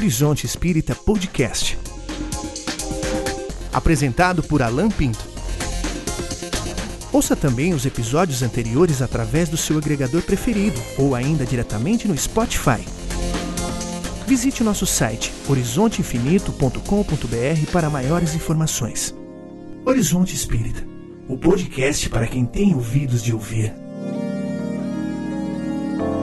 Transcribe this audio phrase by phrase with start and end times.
[0.00, 1.78] Horizonte Espírita Podcast.
[3.70, 5.22] Apresentado por Alan Pinto.
[7.12, 12.82] Ouça também os episódios anteriores através do seu agregador preferido ou ainda diretamente no Spotify.
[14.26, 19.14] Visite nosso site horizonteinfinito.com.br para maiores informações.
[19.84, 20.82] Horizonte Espírita,
[21.28, 23.74] o podcast para quem tem ouvidos de ouvir.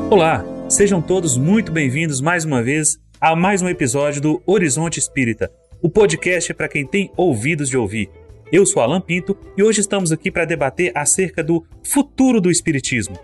[0.09, 5.51] Olá, sejam todos muito bem-vindos mais uma vez a mais um episódio do Horizonte Espírita,
[5.81, 8.09] o podcast para quem tem ouvidos de ouvir.
[8.51, 13.17] Eu sou Alan Pinto e hoje estamos aqui para debater acerca do futuro do Espiritismo.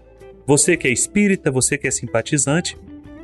[0.48, 2.76] Você que é espírita, você que é simpatizante,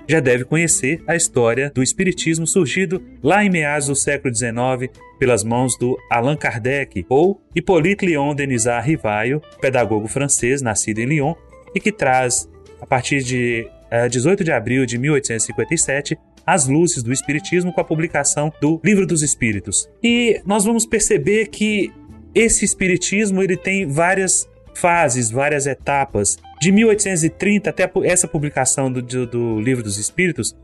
[0.07, 5.43] já deve conhecer a história do Espiritismo surgido lá em meados do século XIX pelas
[5.43, 11.33] mãos do Allan Kardec ou Hippolyte Léon Denisard Rivaio, pedagogo francês nascido em Lyon
[11.73, 12.47] e que traz
[12.79, 16.17] a partir de uh, eh, 18 de abril de 1857,
[16.53, 19.87] as luzes do Espiritismo com a publicação do Livro dos Espíritos.
[20.03, 21.91] E nós vamos perceber que
[22.33, 26.37] esse Espiritismo ele tem várias fases, várias etapas.
[26.59, 30.55] De 1830 até essa publicação do, do, do Livro dos Espíritos,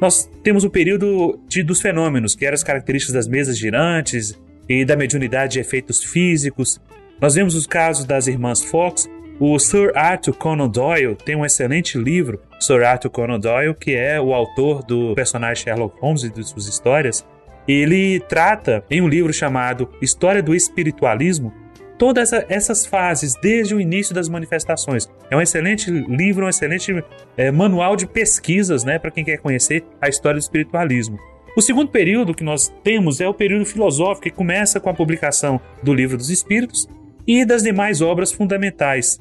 [0.00, 4.84] nós temos o período de, dos fenômenos, que eram as características das mesas girantes e
[4.84, 6.80] da mediunidade de efeitos físicos.
[7.20, 9.08] Nós vemos os casos das irmãs Fox
[9.40, 14.20] o Sir Arthur Conan Doyle tem um excelente livro, Sir Arthur Conan Doyle, que é
[14.20, 17.26] o autor do personagem Sherlock Holmes e de suas histórias.
[17.66, 21.54] Ele trata em um livro chamado História do Espiritualismo
[21.96, 25.08] todas essa, essas fases, desde o início das manifestações.
[25.30, 27.02] É um excelente livro, um excelente
[27.34, 31.18] é, manual de pesquisas né, para quem quer conhecer a história do espiritualismo.
[31.56, 35.58] O segundo período que nós temos é o período filosófico, que começa com a publicação
[35.82, 36.86] do Livro dos Espíritos
[37.26, 39.18] e das demais obras fundamentais,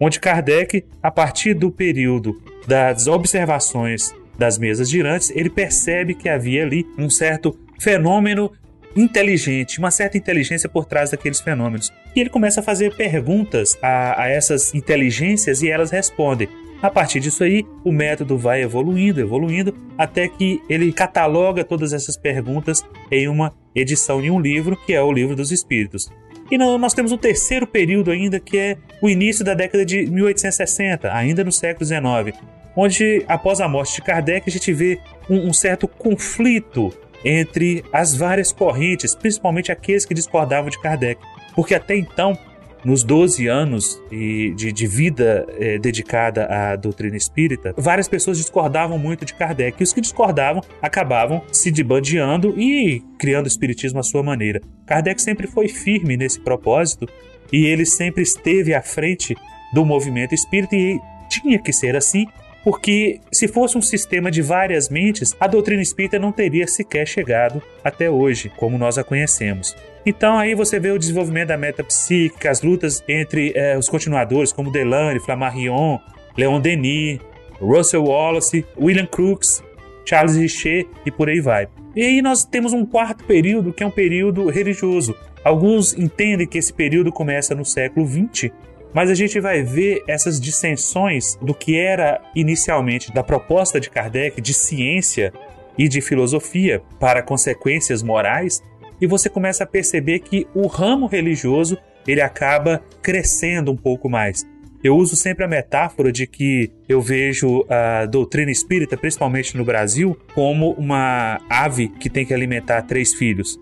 [0.00, 6.64] onde Kardec, a partir do período das observações das mesas girantes, ele percebe que havia
[6.64, 8.50] ali um certo fenômeno
[8.96, 11.92] inteligente, uma certa inteligência por trás daqueles fenômenos.
[12.16, 16.48] E ele começa a fazer perguntas a, a essas inteligências e elas respondem.
[16.82, 22.16] A partir disso aí, o método vai evoluindo, evoluindo, até que ele cataloga todas essas
[22.16, 26.10] perguntas em uma edição de um livro, que é o Livro dos Espíritos.
[26.50, 31.12] E nós temos um terceiro período ainda, que é o início da década de 1860,
[31.12, 32.36] ainda no século XIX,
[32.76, 36.92] onde, após a morte de Kardec, a gente vê um, um certo conflito
[37.24, 41.20] entre as várias correntes, principalmente aqueles que discordavam de Kardec.
[41.54, 42.36] Porque até então
[42.84, 49.24] nos 12 anos de, de vida é, dedicada à doutrina espírita, várias pessoas discordavam muito
[49.24, 49.80] de Kardec.
[49.80, 54.60] E os que discordavam acabavam se debandeando e criando o espiritismo à sua maneira.
[54.86, 57.06] Kardec sempre foi firme nesse propósito
[57.52, 59.34] e ele sempre esteve à frente
[59.72, 60.98] do movimento espírita e
[61.28, 62.26] tinha que ser assim,
[62.64, 67.62] porque se fosse um sistema de várias mentes, a doutrina espírita não teria sequer chegado
[67.82, 69.74] até hoje, como nós a conhecemos.
[70.04, 74.72] Então aí você vê o desenvolvimento da metapsíquica, as lutas entre é, os continuadores como
[74.72, 75.98] Delane, Flammarion,
[76.36, 77.20] Leon Denis,
[77.60, 79.62] Russell Wallace, William Crookes,
[80.04, 81.68] Charles Richer e por aí vai.
[81.94, 85.14] E aí nós temos um quarto período que é um período religioso.
[85.44, 88.50] Alguns entendem que esse período começa no século XX,
[88.92, 94.40] mas a gente vai ver essas dissensões do que era inicialmente da proposta de Kardec
[94.40, 95.32] de ciência
[95.78, 98.62] e de filosofia para consequências morais
[99.00, 104.44] e você começa a perceber que o ramo religioso ele acaba crescendo um pouco mais.
[104.82, 110.18] Eu uso sempre a metáfora de que eu vejo a doutrina espírita, principalmente no Brasil,
[110.34, 113.58] como uma ave que tem que alimentar três filhos.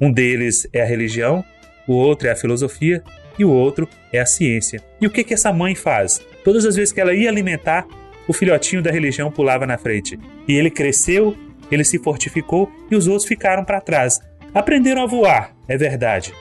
[0.00, 1.44] Um deles é a religião,
[1.86, 3.02] o outro é a filosofia
[3.38, 4.82] e o outro é a ciência.
[5.00, 6.20] E o que, que essa mãe faz?
[6.44, 7.86] Todas as vezes que ela ia alimentar,
[8.26, 10.18] o filhotinho da religião pulava na frente.
[10.48, 11.36] E ele cresceu,
[11.70, 14.20] ele se fortificou e os outros ficaram para trás.
[14.56, 16.32] Aprenderam a voar, é verdade,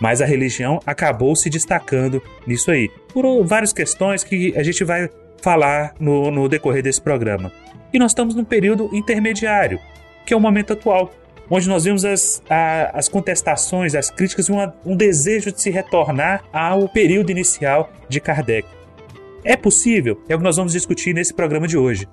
[0.00, 5.10] mas a religião acabou se destacando nisso aí, por várias questões que a gente vai
[5.42, 7.50] falar no, no decorrer desse programa.
[7.92, 9.80] E nós estamos num período intermediário,
[10.24, 11.10] que é o momento atual,
[11.50, 15.68] onde nós vemos as, a, as contestações, as críticas e uma, um desejo de se
[15.68, 18.68] retornar ao período inicial de Kardec.
[19.42, 20.22] É possível?
[20.28, 22.06] É o que nós vamos discutir nesse programa de hoje.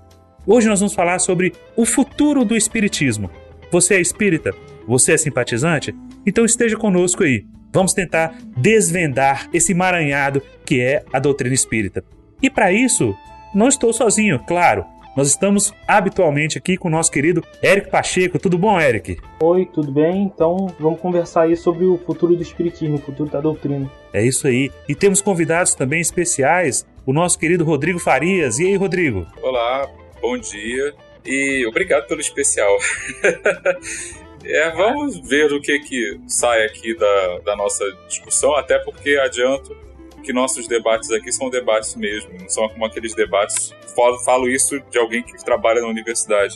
[0.43, 3.29] Hoje nós vamos falar sobre o futuro do Espiritismo.
[3.71, 4.55] Você é espírita?
[4.87, 5.95] Você é simpatizante?
[6.25, 7.45] Então esteja conosco aí.
[7.73, 12.03] Vamos tentar desvendar esse emaranhado que é a doutrina espírita.
[12.41, 13.15] E para isso,
[13.53, 14.85] não estou sozinho, claro.
[15.15, 18.39] Nós estamos habitualmente aqui com o nosso querido Eric Pacheco.
[18.39, 19.17] Tudo bom, Eric?
[19.41, 20.23] Oi, tudo bem?
[20.23, 23.91] Então vamos conversar aí sobre o futuro do Espiritismo, o futuro da doutrina.
[24.13, 24.71] É isso aí.
[24.87, 28.57] E temos convidados também especiais, o nosso querido Rodrigo Farias.
[28.59, 29.27] E aí, Rodrigo?
[29.41, 29.89] Olá,
[30.21, 30.93] bom dia.
[31.25, 32.77] E obrigado pelo especial.
[34.43, 39.75] é, vamos ver o que, que sai aqui da, da nossa discussão, até porque adianto
[40.21, 43.73] que nossos debates aqui são debates mesmo, não são como aqueles debates.
[43.95, 46.55] Falo, falo isso de alguém que trabalha na universidade.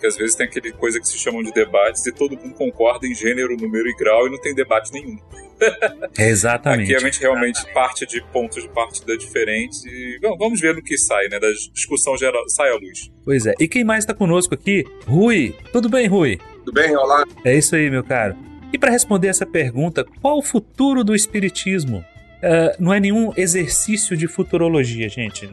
[0.00, 3.06] Que às vezes tem aquele coisa que se chamam de debates e todo mundo concorda
[3.06, 5.16] em gênero, número e grau e não tem debate nenhum.
[6.18, 6.92] Exatamente.
[6.92, 10.98] Aqui a gente realmente parte de pontos de partida diferentes e vamos ver no que
[10.98, 11.38] sai, né?
[11.38, 13.12] Da discussão geral, sai à luz.
[13.24, 13.54] Pois é.
[13.60, 14.84] E quem mais está conosco aqui?
[15.06, 15.54] Rui.
[15.72, 16.40] Tudo bem, Rui?
[16.64, 17.24] Tudo bem, olá.
[17.44, 18.36] É isso aí, meu caro.
[18.72, 21.98] E para responder essa pergunta, qual o futuro do espiritismo?
[22.38, 25.48] Uh, não é nenhum exercício de futurologia, gente.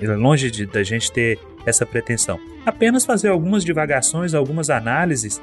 [0.00, 2.38] É longe de, da gente ter essa pretensão.
[2.64, 5.40] Apenas fazer algumas divagações, algumas análises,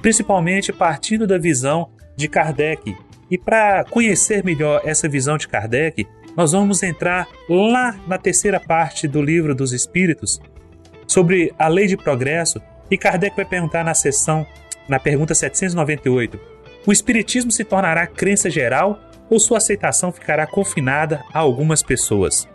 [0.00, 2.96] principalmente partindo da visão de Kardec.
[3.30, 9.08] E para conhecer melhor essa visão de Kardec, nós vamos entrar lá na terceira parte
[9.08, 10.40] do livro dos Espíritos
[11.06, 12.60] sobre a lei de progresso.
[12.90, 14.46] E Kardec vai perguntar na sessão,
[14.88, 16.38] na pergunta 798:
[16.86, 22.48] o Espiritismo se tornará crença geral ou sua aceitação ficará confinada a algumas pessoas?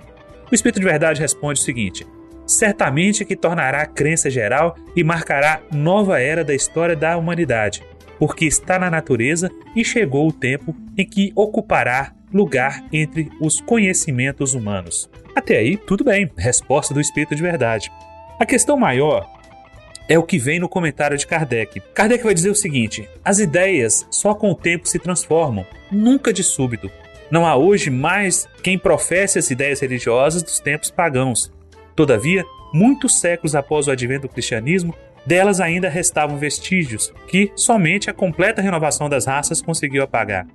[0.49, 2.07] O Espírito de Verdade responde o seguinte:
[2.47, 7.83] certamente que tornará crença geral e marcará nova era da história da humanidade,
[8.17, 14.53] porque está na natureza e chegou o tempo em que ocupará lugar entre os conhecimentos
[14.53, 15.09] humanos.
[15.35, 17.91] Até aí, tudo bem, resposta do Espírito de Verdade.
[18.39, 19.29] A questão maior
[20.11, 21.81] é o que vem no comentário de Kardec.
[21.93, 26.43] Kardec vai dizer o seguinte: as ideias só com o tempo se transformam, nunca de
[26.43, 26.91] súbito.
[27.31, 31.49] Não há hoje mais quem professe as ideias religiosas dos tempos pagãos.
[31.95, 32.43] Todavia,
[32.73, 34.93] muitos séculos após o advento do cristianismo,
[35.25, 40.45] delas ainda restavam vestígios que somente a completa renovação das raças conseguiu apagar.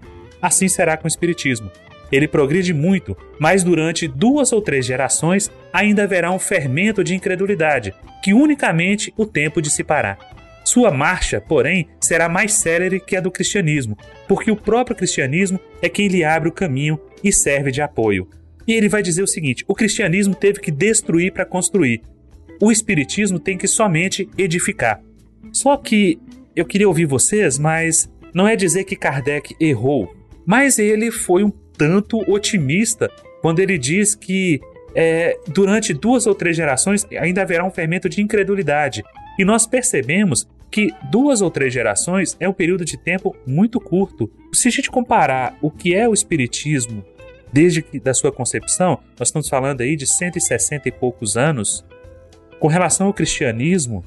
[0.43, 1.71] Assim será com o Espiritismo.
[2.11, 7.95] Ele progride muito, mas durante duas ou três gerações ainda haverá um fermento de incredulidade,
[8.23, 10.17] que unicamente o tempo dissipará.
[10.65, 15.89] Sua marcha, porém, será mais célere que a do cristianismo, porque o próprio cristianismo é
[15.89, 18.29] quem lhe abre o caminho e serve de apoio.
[18.67, 22.03] E ele vai dizer o seguinte: o cristianismo teve que destruir para construir.
[22.61, 25.01] O espiritismo tem que somente edificar.
[25.53, 26.19] Só que
[26.55, 30.13] eu queria ouvir vocês, mas não é dizer que Kardec errou,
[30.45, 34.61] mas ele foi um tanto otimista quando ele diz que
[34.95, 39.05] é, durante duas ou três gerações ainda haverá um fermento de incredulidade.
[39.39, 44.31] E nós percebemos que duas ou três gerações é um período de tempo muito curto.
[44.53, 47.05] Se a gente comparar o que é o Espiritismo
[47.53, 51.85] desde que, da sua concepção, nós estamos falando aí de 160 e poucos anos,
[52.59, 54.05] com relação ao cristianismo,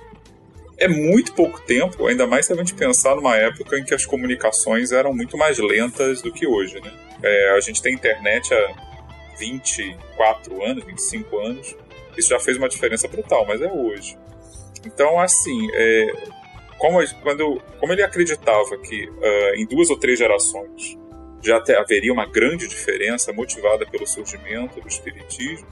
[0.77, 4.05] É muito pouco tempo, ainda mais se a gente pensar numa época em que as
[4.05, 6.93] comunicações eram muito mais lentas do que hoje, né?
[7.23, 11.77] É, a gente tem internet há 24 anos, 25 anos.
[12.17, 14.17] Isso já fez uma diferença brutal, mas é hoje.
[14.85, 16.13] Então, assim, é,
[16.79, 20.97] como, quando, como ele acreditava que uh, em duas ou três gerações
[21.43, 25.69] já haveria uma grande diferença motivada pelo surgimento do espiritismo,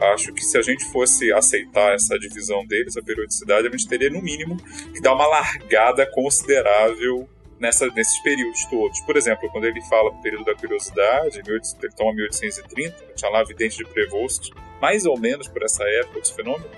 [0.00, 4.10] acho que se a gente fosse aceitar essa divisão deles, a periodicidade, a gente teria
[4.10, 4.56] no mínimo
[4.92, 9.00] que dar uma largada considerável nessa, nesses períodos todos.
[9.00, 13.78] Por exemplo, quando ele fala do período da curiosidade, ele toma 1830, tinha lá vidente
[13.78, 16.70] de Prevost, mais ou menos por essa época dos fenômenos.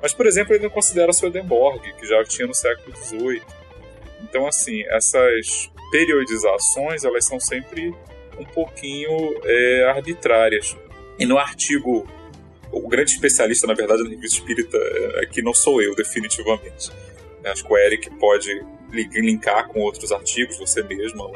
[0.00, 3.42] Mas, por exemplo, ele não considera Swedenborg, que já tinha no século XVIII.
[4.22, 7.94] Então, assim, essas periodizações, elas são sempre
[8.38, 9.10] um pouquinho
[9.44, 10.76] é, arbitrárias.
[11.18, 12.06] E no artigo,
[12.74, 16.90] o grande especialista, na verdade, na revista espírita, é, que não sou eu, definitivamente.
[17.44, 21.30] Acho que o Eric pode linkar com outros artigos, você mesmo,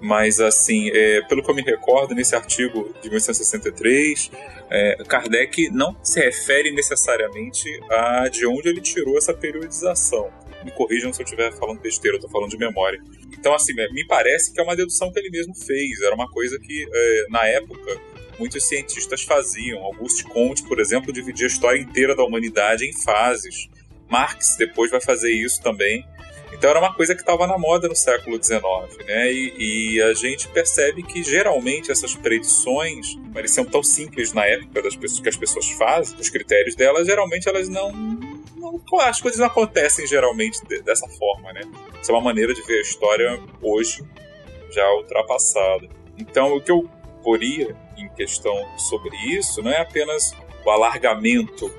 [0.00, 4.30] Mas, assim, é, pelo que eu me recordo, nesse artigo de 1963,
[4.70, 10.30] é, Kardec não se refere necessariamente a de onde ele tirou essa periodização.
[10.64, 13.00] Me corrijam se eu estiver falando besteira, eu estou falando de memória.
[13.38, 16.00] Então, assim, me parece que é uma dedução que ele mesmo fez.
[16.02, 18.00] Era uma coisa que, é, na época,
[18.40, 19.84] muitos cientistas faziam.
[19.84, 23.68] Auguste Comte, por exemplo, dividia a história inteira da humanidade em fases.
[24.08, 26.04] Marx depois vai fazer isso também.
[26.52, 28.62] Então era uma coisa que estava na moda no século XIX,
[29.06, 29.32] né?
[29.32, 34.96] E, e, a gente percebe que geralmente essas predições pareciam tão simples na época das
[34.96, 39.46] pessoas que as pessoas fazem, os critérios delas, geralmente elas não, não as coisas não
[39.46, 41.60] acontecem geralmente de, dessa forma, né?
[42.02, 44.02] Isso é uma maneira de ver a história hoje
[44.72, 45.88] já ultrapassada.
[46.18, 46.90] Então o que eu
[47.22, 50.32] poria em questão sobre isso não é apenas
[50.64, 51.70] o alargamento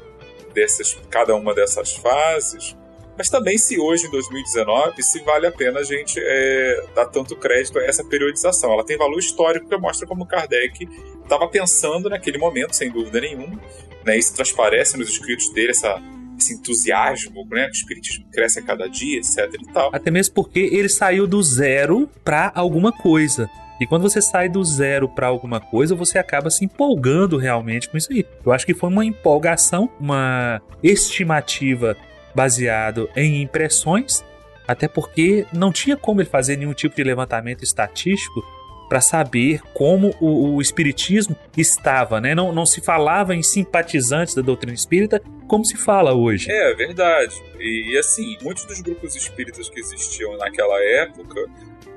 [0.54, 2.76] dessas cada uma dessas fases
[3.18, 7.36] mas também se hoje, em 2019, se vale a pena a gente é, dar tanto
[7.36, 8.72] crédito a essa periodização.
[8.72, 10.88] Ela tem valor histórico que mostra como Kardec
[11.22, 13.62] estava pensando naquele momento, sem dúvida nenhuma.
[14.04, 14.18] Né?
[14.18, 16.02] Isso transparece nos escritos dele, essa,
[16.36, 17.68] esse entusiasmo, né?
[17.68, 19.92] O espiritismo cresce a cada dia, etc e tal.
[19.94, 23.48] Até mesmo porque ele saiu do zero para alguma coisa.
[23.82, 27.98] E quando você sai do zero para alguma coisa, você acaba se empolgando realmente com
[27.98, 28.24] isso aí.
[28.46, 31.98] Eu acho que foi uma empolgação, uma estimativa
[32.36, 34.24] baseado em impressões,
[34.68, 38.46] até porque não tinha como ele fazer nenhum tipo de levantamento estatístico
[38.88, 42.36] para saber como o, o, espiritismo estava, né?
[42.36, 46.52] Não, não se falava em simpatizantes da doutrina espírita como se fala hoje.
[46.52, 47.34] É, verdade.
[47.62, 51.46] E, e assim, muitos dos grupos espíritas que existiam naquela época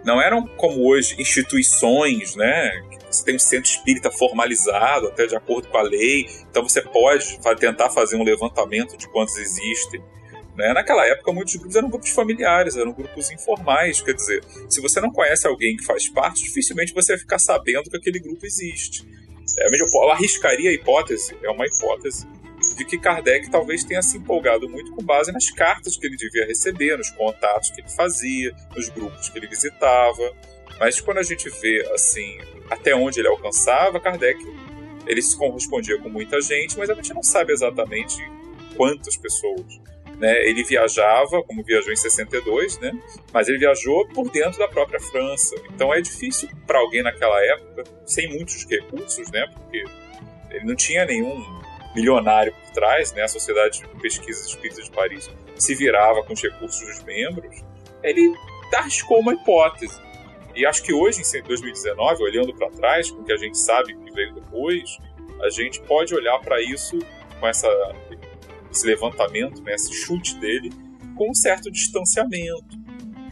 [0.04, 2.82] não eram como hoje instituições, né?
[3.10, 7.38] Você tem um centro espírita formalizado, até de acordo com a lei, então você pode
[7.58, 10.02] tentar fazer um levantamento de quantos existem.
[10.56, 10.72] Né?
[10.72, 14.00] Naquela época, muitos grupos eram grupos familiares, eram grupos informais.
[14.00, 17.90] Quer dizer, se você não conhece alguém que faz parte, dificilmente você vai ficar sabendo
[17.90, 19.04] que aquele grupo existe.
[19.58, 22.26] É, eu arriscaria a hipótese, é uma hipótese,
[22.76, 26.46] de que Kardec talvez tenha se empolgado muito com base nas cartas que ele devia
[26.46, 30.32] receber, nos contatos que ele fazia, nos grupos que ele visitava.
[30.78, 32.38] Mas quando a gente vê assim
[32.70, 34.38] até onde ele alcançava, Kardec
[35.06, 38.16] ele se correspondia com muita gente, mas a gente não sabe exatamente
[38.76, 39.80] quantas pessoas.
[40.18, 40.46] Né?
[40.48, 42.92] Ele viajava, como viajou em 62, né?
[43.32, 45.54] mas ele viajou por dentro da própria França.
[45.74, 49.46] Então é difícil para alguém naquela época, sem muitos recursos, né?
[49.52, 49.84] porque
[50.50, 51.42] ele não tinha nenhum
[51.94, 53.22] milionário por trás, né?
[53.22, 57.62] a Sociedade de Pesquisas Espíritas de Paris se virava com os recursos dos membros,
[58.02, 58.34] ele
[58.74, 60.02] arriscou uma hipótese.
[60.54, 63.94] E acho que hoje, em 2019, olhando para trás, com o que a gente sabe
[63.94, 64.98] que veio depois,
[65.42, 66.98] a gente pode olhar para isso
[67.40, 67.68] com essa
[68.74, 70.70] esse levantamento, né, esse chute dele,
[71.16, 72.76] com um certo distanciamento.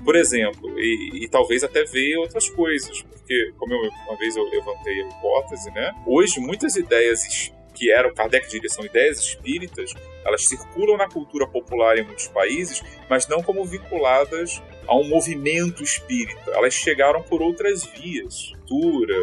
[0.05, 4.45] Por exemplo, e, e, talvez até ver outras coisas, porque, como eu, uma vez eu
[4.45, 9.93] levantei a hipótese, né, hoje muitas ideias que eram, Kardec diria, são ideias espíritas,
[10.25, 15.83] elas circulam na cultura popular em muitos países, mas não como vinculadas a um movimento
[15.83, 16.51] espírita.
[16.53, 19.17] Elas chegaram por outras vias, cultura,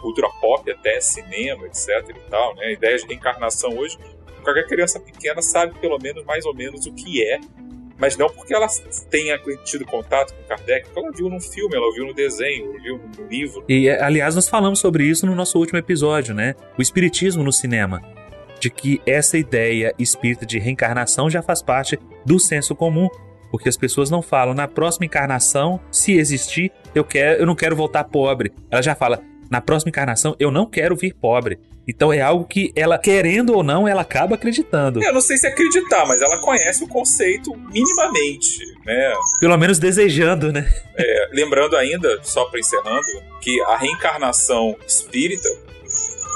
[0.00, 1.88] cultura pop, até cinema, etc.
[2.10, 2.72] e tal, né?
[2.72, 3.98] Ideias de reencarnação hoje
[4.44, 7.40] qualquer criança pequena sabe pelo menos mais ou menos o que é,
[7.98, 8.66] mas não porque ela
[9.10, 13.00] tenha tido contato com Kardec, porque ela viu num filme, ela viu no desenho, viu
[13.18, 13.64] no livro.
[13.68, 16.54] E aliás, nós falamos sobre isso no nosso último episódio, né?
[16.78, 18.02] O espiritismo no cinema.
[18.60, 23.08] De que essa ideia espírita de reencarnação já faz parte do senso comum,
[23.50, 27.76] porque as pessoas não falam na próxima encarnação, se existir, eu quero, eu não quero
[27.76, 28.52] voltar pobre.
[28.70, 31.58] Ela já fala, na próxima encarnação eu não quero vir pobre.
[31.86, 35.02] Então é algo que ela, querendo ou não, ela acaba acreditando.
[35.02, 39.12] Eu não sei se acreditar, mas ela conhece o conceito minimamente, né?
[39.40, 40.66] Pelo menos desejando, né?
[40.96, 43.06] É, lembrando ainda, só para encerrando,
[43.40, 45.48] que a reencarnação espírita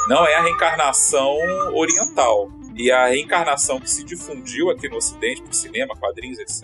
[0.09, 1.37] não é a reencarnação
[1.75, 2.51] oriental.
[2.77, 6.63] E a reencarnação que se difundiu aqui no Ocidente, por cinema, quadrinhos, etc.,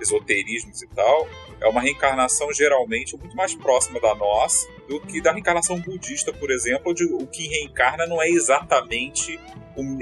[0.00, 1.28] esoterismos e tal,
[1.60, 6.50] é uma reencarnação geralmente muito mais próxima da nossa do que da reencarnação budista, por
[6.50, 9.38] exemplo, onde o que reencarna não é exatamente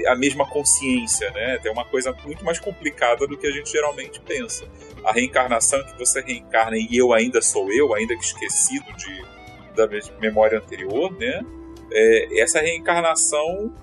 [0.07, 1.59] a mesma consciência, né?
[1.63, 4.67] É uma coisa muito mais complicada do que a gente geralmente pensa.
[5.03, 9.25] A reencarnação que você reencarna e eu ainda sou eu, ainda que esquecido de,
[9.75, 9.87] da
[10.19, 11.41] memória anterior, né?
[11.91, 13.73] É, essa reencarnação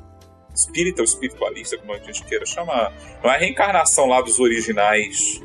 [0.54, 2.92] espírita ou espiritualista, como a gente queira chamar,
[3.22, 5.40] não é a reencarnação lá dos originais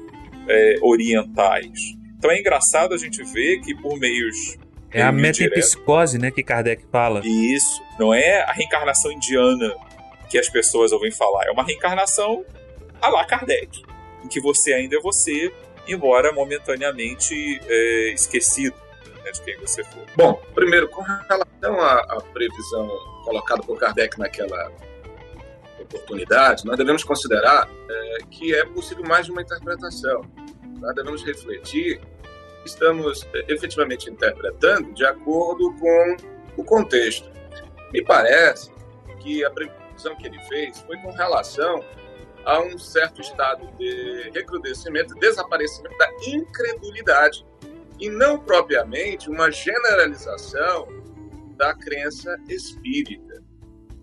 [0.47, 2.00] é, orientais.
[2.21, 4.55] Então é engraçado a gente ver que por meios
[4.91, 7.19] é a metempsicose, né, que Kardec fala.
[7.25, 7.81] Isso.
[7.99, 9.73] Não é a reencarnação indiana
[10.29, 11.47] que as pessoas ouvem falar.
[11.47, 12.45] É uma reencarnação
[13.01, 13.81] a lá Kardec,
[14.23, 15.51] em que você ainda é você,
[15.87, 18.75] embora momentaneamente é, esquecido.
[19.23, 20.05] né, de quem você for.
[20.15, 22.87] Bom, primeiro, com relação à, à previsão
[23.23, 24.71] colocada por Kardec naquela
[25.79, 30.21] oportunidade, nós devemos considerar é, que é possível mais de uma interpretação.
[30.81, 32.01] Nós devemos refletir
[32.65, 36.17] estamos é, efetivamente interpretando de acordo com
[36.57, 37.29] o contexto.
[37.91, 38.71] Me parece
[39.19, 41.83] que a previsão que ele fez foi com relação
[42.45, 47.45] a um certo estado de recrudescimento, desaparecimento da incredulidade
[47.99, 50.87] e não propriamente uma generalização
[51.55, 53.43] da crença espírita.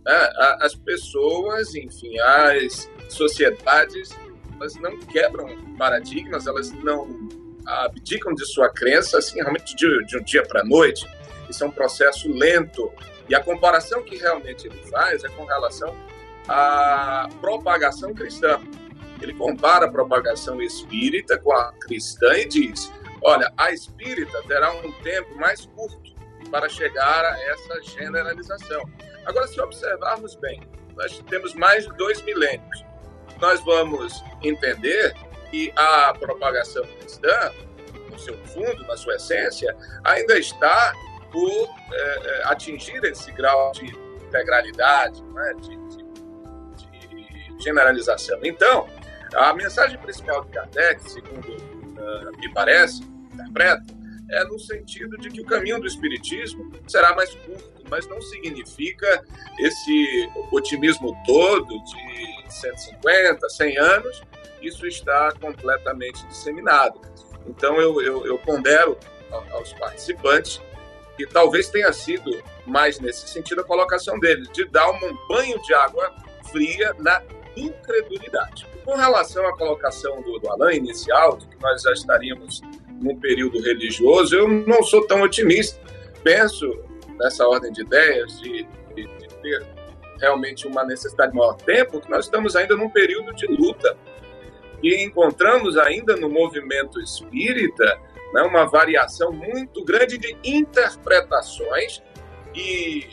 [0.07, 4.11] É, as pessoas, enfim, as sociedades,
[4.59, 7.29] elas não quebram paradigmas, elas não
[7.65, 11.09] abdicam de sua crença assim realmente de, de um dia para a noite.
[11.49, 12.93] Isso é um processo lento.
[13.29, 15.95] E a comparação que realmente ele faz é com relação
[16.49, 18.61] à propagação cristã.
[19.21, 24.93] Ele compara a propagação espírita com a cristã e diz: olha, a espírita terá um
[25.03, 26.15] tempo mais curto
[26.51, 28.83] para chegar a essa generalização.
[29.27, 30.63] Agora, se observarmos bem,
[30.97, 32.88] nós temos mais de dois milênios.
[33.41, 35.15] Nós vamos entender
[35.51, 37.53] que a propagação cristã,
[38.11, 40.93] no seu fundo, na sua essência, ainda está
[41.31, 43.87] por é, atingir esse grau de
[44.29, 45.77] integralidade, né, de,
[46.77, 48.39] de, de, generalização.
[48.43, 48.89] Então,
[49.35, 53.03] a mensagem principal de Kardec, segundo uh, me parece,
[53.33, 53.98] interpreta,
[54.31, 59.25] é no sentido de que o caminho do Espiritismo será mais curto, mas não significa
[59.59, 64.23] esse otimismo todo de 150, 100 anos,
[64.61, 67.01] isso está completamente disseminado.
[67.47, 68.99] Então, eu, eu, eu pondero
[69.53, 70.61] aos participantes
[71.17, 72.31] que talvez tenha sido
[72.67, 76.15] mais nesse sentido a colocação dele, de dar um banho de água
[76.51, 77.23] fria na
[77.57, 78.67] incredulidade.
[78.85, 82.63] Com relação à colocação do, do Alain inicial, de que nós já estaríamos
[83.01, 85.81] num período religioso, eu não sou tão otimista.
[86.23, 86.67] Penso
[87.19, 89.67] nessa ordem de ideias de, de, de ter
[90.21, 93.97] realmente uma necessidade de maior tempo, que nós estamos ainda num período de luta
[94.83, 98.01] e encontramos ainda no movimento espírita
[98.33, 102.03] né, uma variação muito grande de interpretações
[102.55, 103.05] e,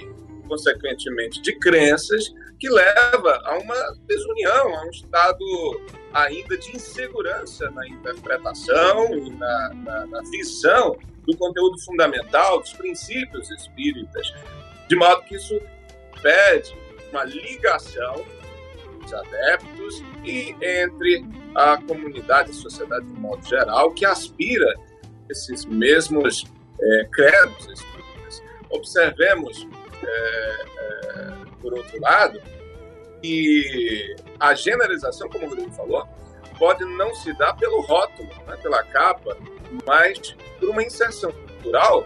[0.47, 3.75] consequentemente, de crenças que leva a uma
[4.07, 5.81] desunião, a um estado
[6.15, 10.97] ainda de insegurança na interpretação e na, na, na visão
[11.27, 14.33] do conteúdo fundamental, dos princípios espíritas,
[14.87, 15.59] de modo que isso
[16.21, 16.73] pede
[17.11, 18.25] uma ligação
[19.01, 24.73] dos adeptos e entre a comunidade e a sociedade de modo geral, que aspira
[25.29, 26.45] esses mesmos
[26.79, 28.41] é, credos espíritas.
[28.69, 29.67] Observemos,
[30.01, 32.41] é, é, por outro lado,
[33.25, 36.07] que a generalização, como o Rodrigo falou,
[36.57, 39.35] pode não se dar pelo rótulo, né, pela capa,
[39.85, 42.05] mas por uma inserção cultural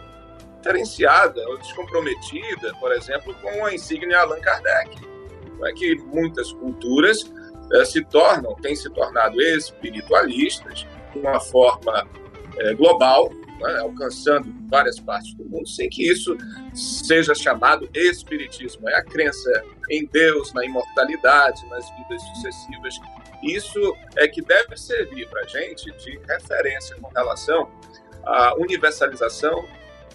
[0.58, 4.98] diferenciada ou descomprometida, por exemplo, com a insígnia Allan Kardec.
[5.58, 7.32] Não é que muitas culturas
[7.74, 12.08] é, se tornam, têm se tornado espiritualistas de uma forma
[12.58, 16.36] é, global, né, alcançando várias partes do mundo, sem que isso
[16.74, 18.90] seja chamado espiritismo.
[18.90, 23.00] É a crença em Deus, na imortalidade, nas vidas sucessivas.
[23.44, 27.70] Isso é que deve servir para a gente de referência com relação
[28.26, 29.66] à universalização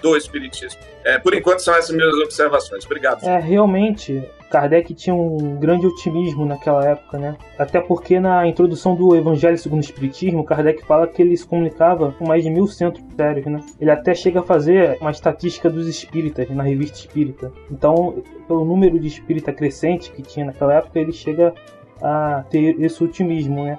[0.03, 0.81] do Espiritismo.
[1.03, 2.85] É, por enquanto são essas minhas observações.
[2.85, 3.25] Obrigado.
[3.25, 4.23] É, realmente,
[4.55, 7.37] Kardec tinha um grande otimismo naquela época, né?
[7.59, 12.13] Até porque na introdução do Evangelho segundo o Espiritismo, Kardec fala que ele se comunicava
[12.13, 13.61] com mais de mil centros sérios, né?
[13.81, 17.51] Ele até chega a fazer uma estatística dos espíritas na revista Espírita.
[17.69, 21.53] Então, pelo número de espírita crescente que tinha naquela época, ele chega
[22.01, 23.77] a ter esse otimismo, né?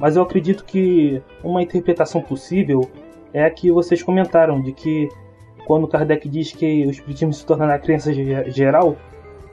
[0.00, 2.80] Mas eu acredito que uma interpretação possível
[3.32, 5.08] é a que vocês comentaram, de que
[5.68, 8.96] quando Kardec diz que o espiritismo se torna na crença geral,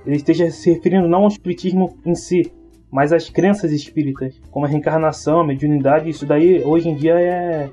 [0.06, 2.52] ele esteja se referindo não ao espiritismo em si,
[2.92, 7.70] mas às crenças espíritas, como a reencarnação, a mediunidade, isso daí hoje em dia é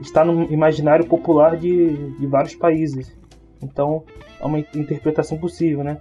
[0.00, 3.16] está no imaginário popular de, de vários países.
[3.62, 4.04] Então,
[4.40, 5.98] é uma interpretação possível, né?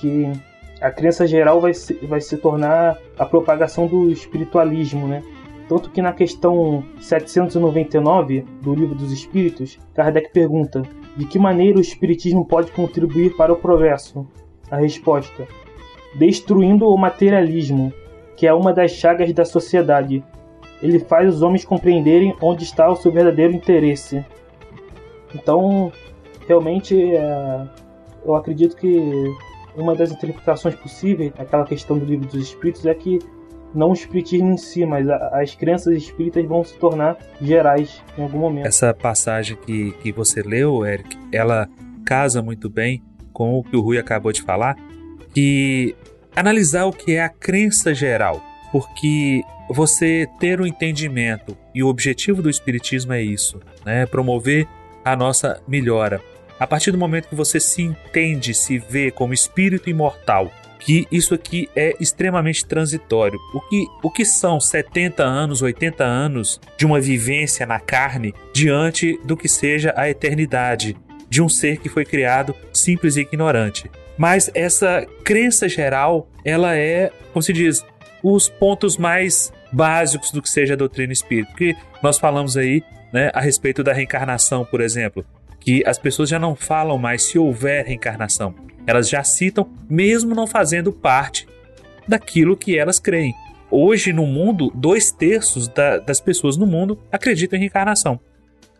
[0.00, 0.32] Que
[0.80, 5.22] a crença geral vai se, vai se tornar a propagação do espiritualismo, né?
[5.68, 10.82] Tanto que na questão 799 do Livro dos Espíritos, Kardec pergunta:
[11.16, 14.26] de que maneira o Espiritismo pode contribuir para o progresso?
[14.70, 15.46] A resposta:
[16.14, 17.92] destruindo o materialismo,
[18.36, 20.24] que é uma das chagas da sociedade.
[20.80, 24.24] Ele faz os homens compreenderem onde está o seu verdadeiro interesse.
[25.34, 25.92] Então,
[26.46, 27.66] realmente, é,
[28.24, 29.34] eu acredito que
[29.76, 33.18] uma das interpretações possíveis, aquela questão do livro dos Espíritos, é que
[33.74, 38.38] não o espiritismo em si, mas as crenças espíritas vão se tornar gerais em algum
[38.38, 38.66] momento.
[38.66, 41.68] Essa passagem que, que você leu, Eric, ela
[42.04, 43.02] casa muito bem
[43.38, 44.76] com o que o Rui acabou de falar,
[45.32, 45.94] que
[46.34, 51.86] analisar o que é a crença geral, porque você ter o um entendimento e o
[51.86, 54.06] objetivo do espiritismo é isso, né?
[54.06, 54.66] Promover
[55.04, 56.20] a nossa melhora.
[56.58, 61.32] A partir do momento que você se entende, se vê como espírito imortal, que isso
[61.32, 63.38] aqui é extremamente transitório.
[63.54, 69.16] O que, o que são 70 anos, 80 anos de uma vivência na carne diante
[69.24, 70.96] do que seja a eternidade
[71.28, 73.90] de um ser que foi criado simples e ignorante?
[74.16, 77.84] Mas essa crença geral, ela é, como se diz,
[78.22, 81.50] os pontos mais básicos do que seja a doutrina espírita.
[81.50, 85.24] Porque nós falamos aí né, a respeito da reencarnação, por exemplo,
[85.60, 88.54] que as pessoas já não falam mais se houver reencarnação.
[88.86, 91.46] Elas já citam, mesmo não fazendo parte
[92.06, 93.34] daquilo que elas creem.
[93.70, 98.18] Hoje, no mundo, dois terços da, das pessoas no mundo acreditam em reencarnação.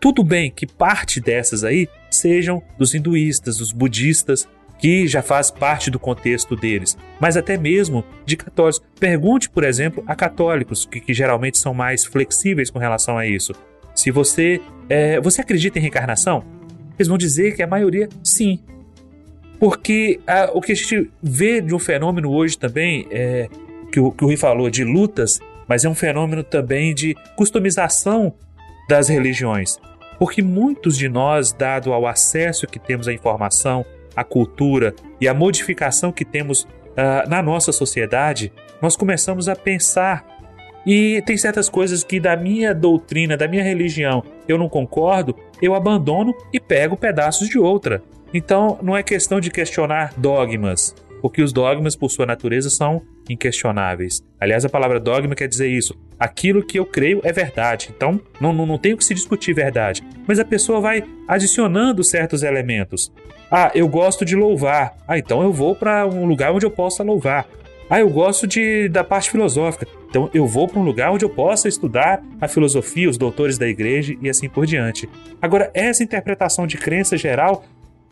[0.01, 5.91] Tudo bem que parte dessas aí sejam dos hinduístas, dos budistas, que já faz parte
[5.91, 8.81] do contexto deles, mas até mesmo de católicos.
[8.99, 13.53] Pergunte, por exemplo, a católicos, que, que geralmente são mais flexíveis com relação a isso.
[13.95, 16.45] Se você, é, você acredita em reencarnação?
[16.97, 18.61] Eles vão dizer que a maioria sim.
[19.59, 23.49] Porque a, o que a gente vê de um fenômeno hoje também, é,
[23.91, 28.33] que, o, que o Rui falou, de lutas, mas é um fenômeno também de customização
[28.89, 29.79] das religiões.
[30.19, 33.85] Porque muitos de nós, dado ao acesso que temos à informação,
[34.17, 38.53] à cultura e à modificação que temos uh, na nossa sociedade,
[38.83, 40.27] nós começamos a pensar.
[40.87, 45.75] E tem certas coisas que da minha doutrina, da minha religião, eu não concordo, eu
[45.75, 48.03] abandono e pego pedaços de outra.
[48.33, 54.23] Então, não é questão de questionar dogmas, porque os dogmas, por sua natureza, são inquestionáveis.
[54.41, 55.95] Aliás, a palavra dogma quer dizer isso.
[56.19, 57.91] Aquilo que eu creio é verdade.
[57.95, 60.03] Então, não, não, não tem o que se discutir verdade.
[60.27, 63.13] Mas a pessoa vai adicionando certos elementos.
[63.51, 64.97] Ah, eu gosto de louvar.
[65.07, 67.47] Ah, então eu vou para um lugar onde eu possa louvar.
[67.91, 69.87] Ah, eu gosto de, da parte filosófica.
[70.11, 73.67] Então eu vou para um lugar onde eu possa estudar a filosofia, os doutores da
[73.67, 75.09] igreja e assim por diante.
[75.41, 77.65] Agora, essa interpretação de crença geral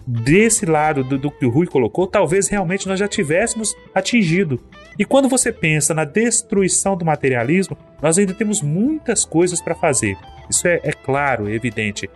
[0.06, 4.60] desse lado do, do, que o Rui colocou, talvez realmente nós já tivéssemos atingido.
[4.98, 10.16] E quando você pensa na destruição do materialismo, nós ainda temos muitas coisas para fazer.
[10.48, 12.08] Isso é, é claro, é evidente.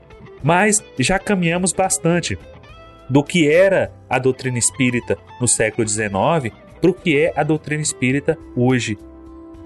[0.42, 2.38] Mas já caminhamos bastante
[3.08, 7.82] do que era a doutrina espírita no século XIX para o que é a doutrina
[7.82, 8.96] espírita hoje.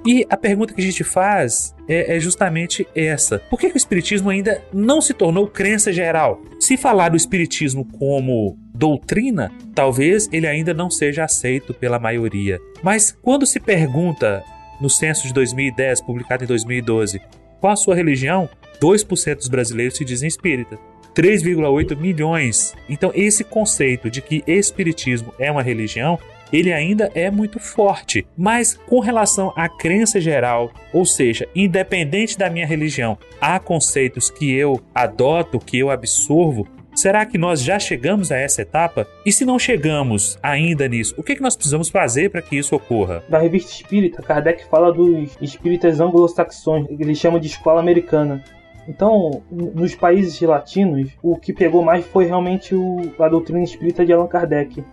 [0.06, 3.78] E a pergunta que a gente faz é, é justamente essa: por que, que, o
[3.78, 6.42] Espiritismo ainda não se tornou crença geral?
[6.60, 12.60] Se falar do Espiritismo como doutrina, talvez ele ainda não seja aceito pela maioria.
[12.82, 14.42] Mas quando se pergunta
[14.80, 17.20] no censo de 2010, publicado em 2012,
[17.60, 18.48] qual a sua religião,
[18.80, 20.78] 2% dos brasileiros se dizem espírita.
[21.14, 22.74] 3,8 milhões.
[22.88, 26.18] Então, esse conceito de que espiritismo é uma religião
[26.52, 28.26] ele ainda é muito forte.
[28.36, 34.52] Mas com relação à crença geral, ou seja, independente da minha religião, há conceitos que
[34.52, 36.66] eu adoto, que eu absorvo.
[36.94, 39.06] Será que nós já chegamos a essa etapa?
[39.26, 42.56] E se não chegamos ainda nisso, o que, é que nós precisamos fazer para que
[42.56, 43.22] isso ocorra?
[43.28, 48.44] Na revista Espírita, Kardec fala dos espíritas anglo-saxões, ele chama de escola americana.
[48.86, 54.12] Então, nos países latinos, o que pegou mais foi realmente o, a doutrina espírita de
[54.12, 54.84] Allan Kardec.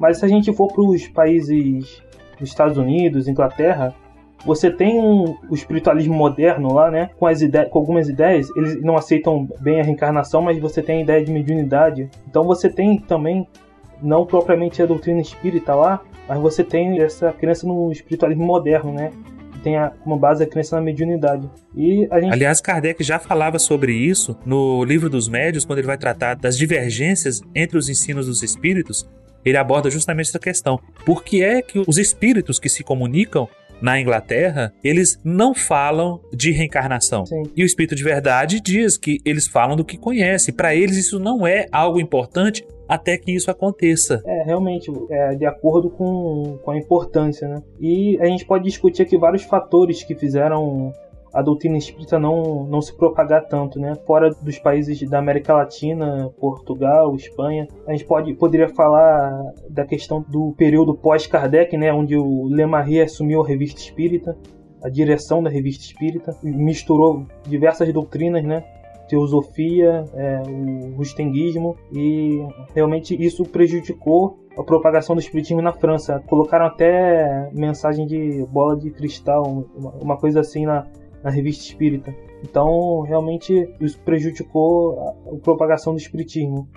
[0.00, 2.02] Mas se a gente for para os países
[2.38, 3.94] dos Estados Unidos, Inglaterra,
[4.44, 7.10] você tem um, o espiritualismo moderno lá, né?
[7.18, 11.02] Com, as com algumas ideias, eles não aceitam bem a reencarnação, mas você tem a
[11.02, 12.08] ideia de mediunidade.
[12.28, 13.46] Então você tem também,
[14.02, 19.10] não propriamente a doutrina espírita lá, mas você tem essa crença no espiritualismo moderno, né?
[19.62, 21.50] Tem como base a crença na mediunidade.
[21.74, 22.32] E a gente...
[22.32, 26.56] Aliás, Kardec já falava sobre isso no livro dos médios, quando ele vai tratar das
[26.56, 29.08] divergências entre os ensinos dos espíritos
[29.46, 30.80] ele aborda justamente essa questão.
[31.04, 33.48] Por que é que os espíritos que se comunicam
[33.80, 37.26] na Inglaterra, eles não falam de reencarnação.
[37.26, 37.42] Sim.
[37.56, 40.52] E o espírito de verdade diz que eles falam do que conhece.
[40.52, 44.22] Para eles isso não é algo importante até que isso aconteça.
[44.24, 47.62] É, realmente, é de acordo com, com a importância, né?
[47.80, 50.92] E a gente pode discutir aqui vários fatores que fizeram
[51.36, 53.94] a doutrina espírita não, não se propagar tanto, né?
[54.06, 60.24] Fora dos países da América Latina, Portugal, Espanha, a gente pode, poderia falar da questão
[60.26, 61.92] do período pós-Kardec, né?
[61.92, 64.34] Onde o Lemarrier assumiu a revista espírita,
[64.82, 68.64] a direção da revista espírita, misturou diversas doutrinas, né?
[69.06, 72.44] teosofia, é, o rustenguismo, e
[72.74, 76.20] realmente isso prejudicou a propagação do espiritismo na França.
[76.26, 79.64] Colocaram até mensagem de bola de cristal,
[80.00, 80.86] uma, coisa assim na,
[81.26, 82.14] na revista espírita.
[82.44, 86.68] Então, realmente, isso prejudicou a, propagação do espiritismo.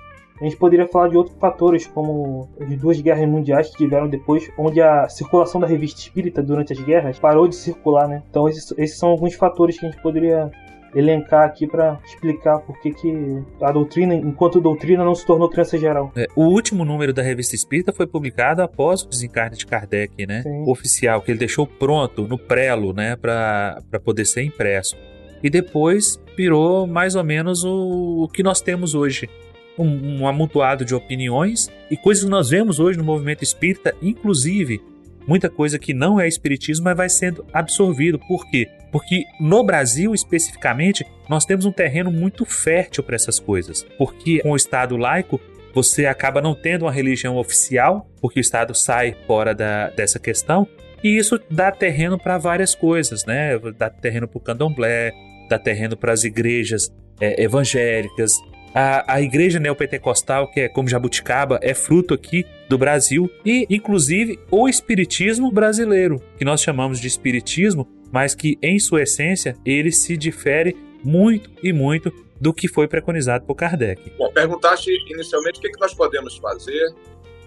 [0.41, 4.49] A gente poderia falar de outros fatores, como as duas guerras mundiais que tiveram depois,
[4.57, 8.23] onde a circulação da revista espírita durante as guerras parou de circular, né?
[8.27, 10.49] Então esses, esses são alguns fatores que a gente poderia
[10.95, 15.77] elencar aqui para explicar por que, que a doutrina, enquanto doutrina, não se tornou crença
[15.77, 16.11] geral.
[16.15, 20.41] É, o último número da Revista Espírita foi publicado após o desencarne de Kardec, né?
[20.41, 20.63] Sim.
[20.67, 24.95] Oficial, que ele deixou pronto no prelo, né, para poder ser impresso.
[25.41, 29.29] E depois virou mais ou menos o, o que nós temos hoje.
[29.77, 34.81] Um, um amontoado de opiniões e coisas que nós vemos hoje no movimento espírita, inclusive
[35.29, 38.17] muita coisa que não é espiritismo, mas vai sendo absorvido.
[38.17, 38.67] Por quê?
[38.91, 43.85] Porque no Brasil, especificamente, nós temos um terreno muito fértil para essas coisas.
[43.95, 45.39] Porque com o Estado laico,
[45.71, 50.67] você acaba não tendo uma religião oficial, porque o Estado sai fora da, dessa questão,
[51.03, 53.51] e isso dá terreno para várias coisas, né?
[53.77, 55.13] Dá terreno para o candomblé,
[55.47, 58.33] dá terreno para as igrejas é, evangélicas.
[58.73, 64.39] A, a igreja neopentecostal, que é como Jabuticaba, é fruto aqui do Brasil e, inclusive,
[64.51, 70.15] o espiritismo brasileiro, que nós chamamos de espiritismo, mas que em sua essência ele se
[70.15, 74.11] difere muito e muito do que foi preconizado por Kardec.
[74.17, 76.93] Bom, perguntaste inicialmente o que, nós podemos fazer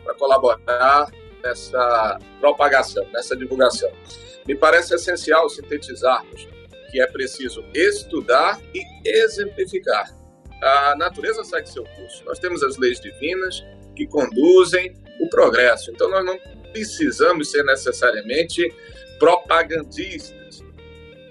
[0.04, 1.10] para colaborar
[1.42, 3.90] nessa propagação, nessa divulgação.
[4.46, 6.48] Me parece essencial sintetizarmos
[6.90, 10.21] que é preciso estudar e exemplificar.
[10.62, 12.24] A natureza segue seu curso.
[12.24, 13.64] Nós temos as leis divinas
[13.96, 15.90] que conduzem o progresso.
[15.90, 16.38] Então nós não
[16.72, 18.72] precisamos ser necessariamente
[19.18, 20.42] propagandistas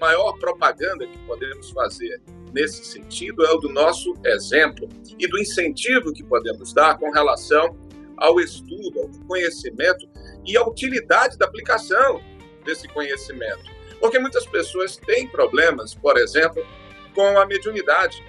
[0.02, 2.20] maior propaganda que podemos fazer
[2.52, 7.78] nesse sentido é o do nosso exemplo e do incentivo que podemos dar com relação
[8.16, 10.08] ao estudo, ao conhecimento
[10.44, 12.20] e à utilidade da aplicação
[12.64, 13.70] desse conhecimento.
[14.00, 16.66] Porque muitas pessoas têm problemas, por exemplo,
[17.14, 18.20] com a mediunidade.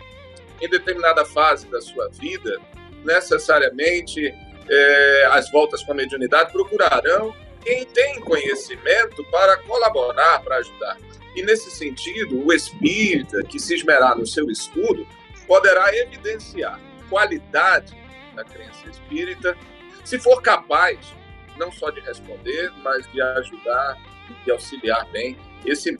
[0.63, 2.58] Em determinada fase da sua vida,
[3.04, 4.34] necessariamente
[4.69, 10.97] é, as voltas com a mediunidade procurarão quem tem conhecimento para colaborar, para ajudar.
[11.36, 15.06] E nesse sentido, o espírita que se esmerar no seu estudo
[15.45, 17.93] poderá evidenciar qualidade
[18.34, 19.58] da crença espírita,
[20.06, 20.97] se for capaz
[21.58, 24.02] não só de responder, mas de ajudar
[24.47, 25.99] e auxiliar bem esse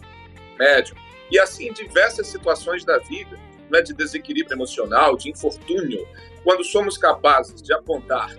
[0.58, 0.96] médium.
[1.30, 3.38] E assim, em diversas situações da vida,
[3.74, 6.08] né, de desequilíbrio emocional, de infortúnio,
[6.44, 8.30] quando somos capazes de apontar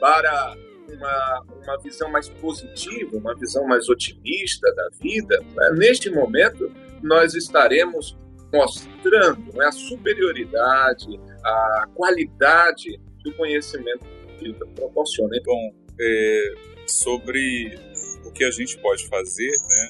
[0.00, 0.56] para
[0.88, 5.70] uma, uma visão mais positiva, uma visão mais otimista da vida, né?
[5.76, 6.72] neste momento
[7.02, 8.16] nós estaremos
[8.52, 14.06] mostrando né, a superioridade, a qualidade do conhecimento
[14.38, 15.36] que proporciona.
[15.36, 15.54] Então,
[16.00, 16.54] é,
[16.86, 17.78] sobre
[18.24, 19.88] o que a gente pode fazer, né?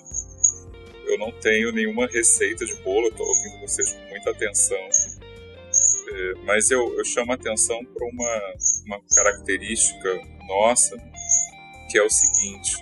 [1.09, 4.79] Eu não tenho nenhuma receita de bolo, estou ouvindo vocês com muita atenção.
[6.11, 8.55] É, mas eu, eu chamo a atenção para uma,
[8.87, 10.15] uma característica
[10.47, 10.97] nossa,
[11.91, 12.77] que é o seguinte: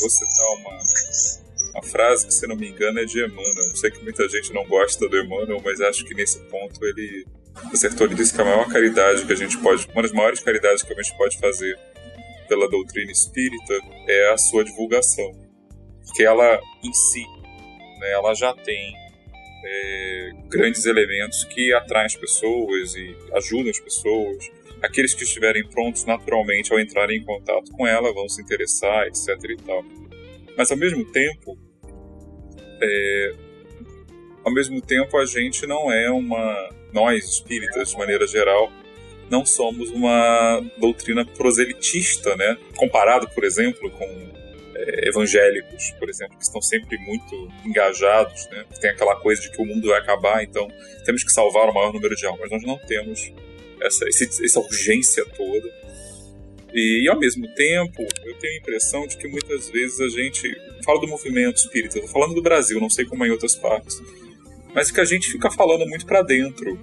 [0.00, 0.78] vou citar uma,
[1.74, 3.68] uma frase que, se não me engano, é de Emmanuel.
[3.70, 7.26] Eu sei que muita gente não gosta do Emmanuel, mas acho que nesse ponto ele
[7.72, 8.06] acertou.
[8.06, 10.92] Ele disse que a maior caridade que a gente pode, uma das maiores caridades que
[10.92, 11.78] a gente pode fazer
[12.48, 13.74] pela doutrina espírita
[14.08, 15.32] é a sua divulgação,
[16.04, 17.24] porque ela em si,
[18.00, 18.92] né, ela já tem
[19.64, 24.50] é, grandes elementos que atraem as pessoas e ajudam as pessoas
[24.82, 29.28] aqueles que estiverem prontos naturalmente ao entrarem em contato com ela vão se interessar, etc.
[29.50, 29.84] e tal.
[30.56, 31.58] Mas ao mesmo tempo,
[32.82, 33.32] é,
[34.44, 38.72] ao mesmo tempo a gente não é uma, nós espíritas de maneira geral,
[39.30, 42.58] não somos uma doutrina proselitista, né?
[42.76, 44.39] Comparado, por exemplo, com
[44.86, 48.64] é, evangélicos, por exemplo, que estão sempre muito engajados, né?
[48.80, 50.68] Tem aquela coisa de que o mundo vai acabar, então
[51.04, 52.50] temos que salvar o maior número de almas.
[52.50, 53.32] Nós não temos
[53.82, 55.68] essa, essa urgência toda.
[56.72, 60.48] E, e, ao mesmo tempo, eu tenho a impressão de que muitas vezes a gente.
[60.84, 64.00] Fala do movimento espírita, estou falando do Brasil, não sei como é em outras partes.
[64.74, 66.78] Mas que a gente fica falando muito para dentro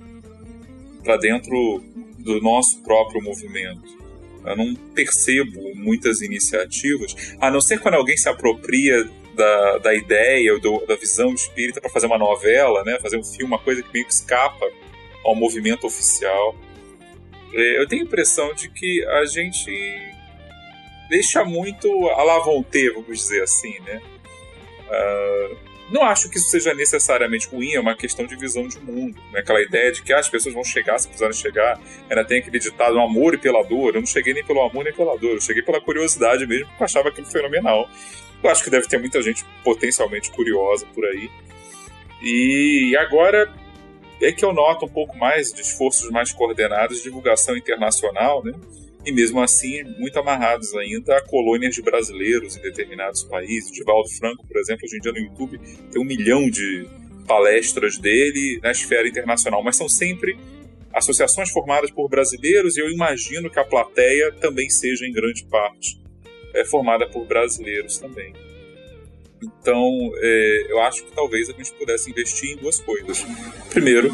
[1.03, 1.81] para dentro
[2.19, 3.97] do nosso próprio movimento.
[4.51, 10.53] Eu não percebo muitas iniciativas, a não ser quando alguém se apropria da, da ideia
[10.53, 13.93] ou da visão espírita para fazer uma novela, né, fazer um filme, uma coisa que
[13.93, 14.65] meio que escapa
[15.23, 16.55] ao movimento oficial.
[17.53, 19.71] É, eu tenho a impressão de que a gente
[21.09, 24.01] deixa muito a la vamos dizer assim, né?
[24.87, 29.21] Uh, Não acho que isso seja necessariamente ruim, é uma questão de visão de mundo.
[29.31, 29.39] Né?
[29.39, 31.79] Aquela ideia de que ah, as pessoas vão chegar se precisarem chegar.
[32.09, 33.95] Ainda tem aquele ditado, um amor e pela dor.
[33.95, 36.83] Eu não cheguei nem pelo amor nem pela dor, eu cheguei pela curiosidade mesmo, porque
[36.83, 37.89] eu achava aquilo fenomenal.
[38.43, 41.29] Eu acho que deve ter muita gente potencialmente curiosa por aí.
[42.21, 43.49] E agora
[44.21, 48.53] é que eu noto um pouco mais de esforços mais coordenados de divulgação internacional, né?
[49.07, 53.71] E mesmo assim muito amarrados ainda a colônias de brasileiros em determinados países.
[53.71, 55.57] Divaldo Franco, por exemplo, hoje em dia no YouTube
[55.89, 56.85] tem um milhão de
[57.25, 60.37] palestras dele na esfera internacional, mas são sempre
[60.93, 65.97] associações formadas por brasileiros e eu imagino que a plateia também seja em grande parte
[66.53, 68.33] é, formada por brasileiros também.
[69.41, 73.23] Então, é, eu acho que talvez a gente pudesse investir em duas coisas.
[73.69, 74.11] Primeiro,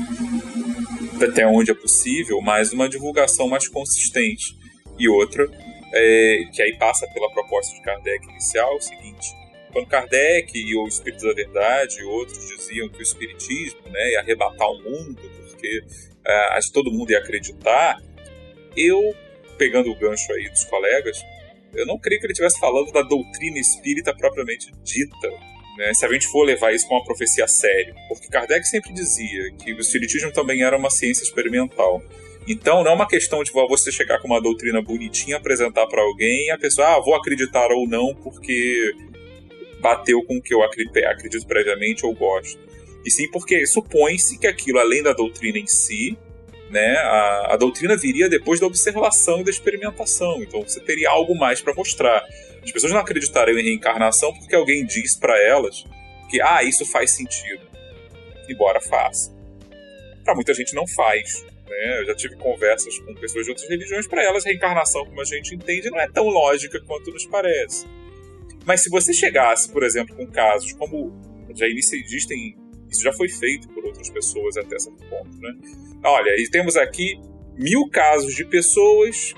[1.20, 4.62] até onde é possível, mais uma divulgação mais consistente
[4.98, 5.48] e outra,
[5.94, 9.28] é, que aí passa pela proposta de Kardec inicial, é o seguinte:
[9.72, 14.20] quando Kardec e o Espírito da Verdade e outros diziam que o Espiritismo né, ia
[14.20, 15.84] arrebatar o mundo, porque
[16.26, 18.02] é, todo mundo ia acreditar,
[18.76, 19.16] eu,
[19.58, 21.24] pegando o gancho aí dos colegas,
[21.74, 25.30] eu não creio que ele estivesse falando da doutrina espírita propriamente dita,
[25.78, 27.96] né, se a gente for levar isso com uma profecia séria.
[28.08, 32.02] Porque Kardec sempre dizia que o Espiritismo também era uma ciência experimental.
[32.48, 36.48] Então não é uma questão de você chegar com uma doutrina bonitinha, apresentar para alguém
[36.48, 38.94] e a pessoa, ah, vou acreditar ou não porque
[39.80, 42.60] bateu com o que eu acredito previamente ou gosto.
[43.06, 46.18] E sim porque supõe-se que aquilo, além da doutrina em si,
[46.70, 50.42] né, a, a, doutrina viria depois da observação e da experimentação.
[50.42, 52.24] Então você teria algo mais para mostrar.
[52.64, 55.86] As pessoas não acreditariam em reencarnação porque alguém diz para elas
[56.30, 57.62] que ah, isso faz sentido.
[58.50, 59.32] Embora faça.
[60.24, 61.46] Para muita gente não faz.
[61.68, 62.00] Né?
[62.00, 65.56] Eu já tive conversas com pessoas de outras religiões, para elas, reencarnação, como a gente
[65.56, 67.86] entende, não é tão lógica quanto nos parece.
[68.66, 71.12] Mas se você chegasse, por exemplo, com casos como
[71.56, 72.56] já existem,
[72.90, 75.54] isso já foi feito por outras pessoas até certo ponto, né?
[76.04, 77.20] Olha, e temos aqui
[77.58, 79.34] mil casos de pessoas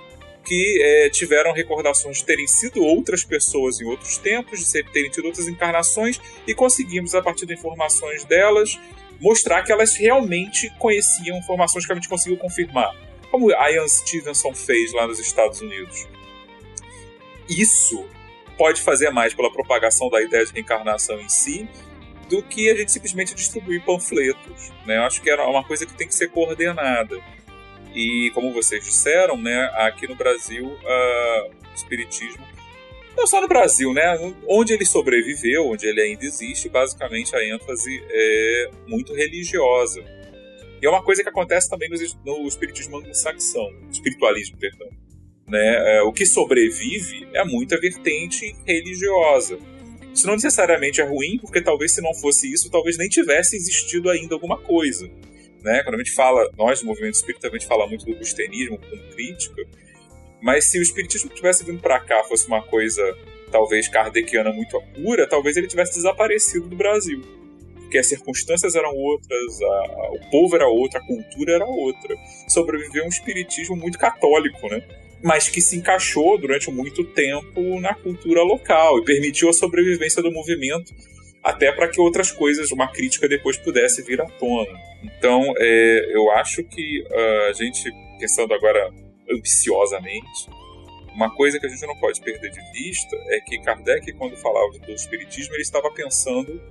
[0.45, 5.25] que é, tiveram recordações de terem sido outras pessoas em outros tempos, de terem tido
[5.25, 8.79] outras encarnações, e conseguimos, a partir de informações delas,
[9.19, 12.95] mostrar que elas realmente conheciam informações que a gente conseguiu confirmar.
[13.31, 16.07] Como a Ian Stevenson fez lá nos Estados Unidos.
[17.49, 18.05] Isso
[18.57, 21.67] pode fazer mais pela propagação da ideia de reencarnação em si
[22.29, 24.71] do que a gente simplesmente distribuir panfletos.
[24.85, 24.97] Né?
[24.97, 27.19] Eu acho que era uma coisa que tem que ser coordenada.
[27.93, 32.54] E como vocês disseram, né, aqui no Brasil uh, o espiritismo
[33.15, 34.03] não só no Brasil, né?
[34.47, 40.03] Onde ele sobreviveu, onde ele ainda existe, basicamente a ênfase é muito religiosa.
[40.81, 44.89] E é uma coisa que acontece também no, espiritismo anglo-saxão, espiritualismo, perdão.
[45.47, 45.97] Né?
[45.97, 49.57] É, o que sobrevive é muita vertente religiosa.
[50.13, 54.09] Isso não necessariamente é ruim, porque talvez se não fosse isso, talvez nem tivesse existido
[54.09, 55.09] ainda alguma coisa.
[55.61, 55.81] Né?
[55.83, 58.97] Quando a gente fala, nós do movimento espírita, a gente fala muito do cristianismo com
[59.13, 59.63] crítica,
[60.45, 63.01] mas se o espiritismo tivesse vindo para cá fosse uma coisa
[63.51, 67.19] talvez kardeciana muito pura, talvez ele tivesse desaparecido do Brasil.
[67.79, 72.15] Porque as circunstâncias eram outras, a, o povo era outro, a cultura era outra.
[72.47, 74.83] Sobreviveu um espiritismo muito católico, né?
[75.23, 80.31] Mas que se encaixou durante muito tempo na cultura local e permitiu a sobrevivência do
[80.31, 80.93] movimento
[81.43, 84.79] até para que outras coisas, uma crítica depois pudesse vir à tona.
[85.03, 88.91] Então, é, eu acho que uh, a gente, pensando agora
[89.29, 90.49] ambiciosamente.
[91.13, 94.77] Uma coisa que a gente não pode perder de vista é que Kardec, quando falava
[94.79, 96.61] do espiritismo, ele estava pensando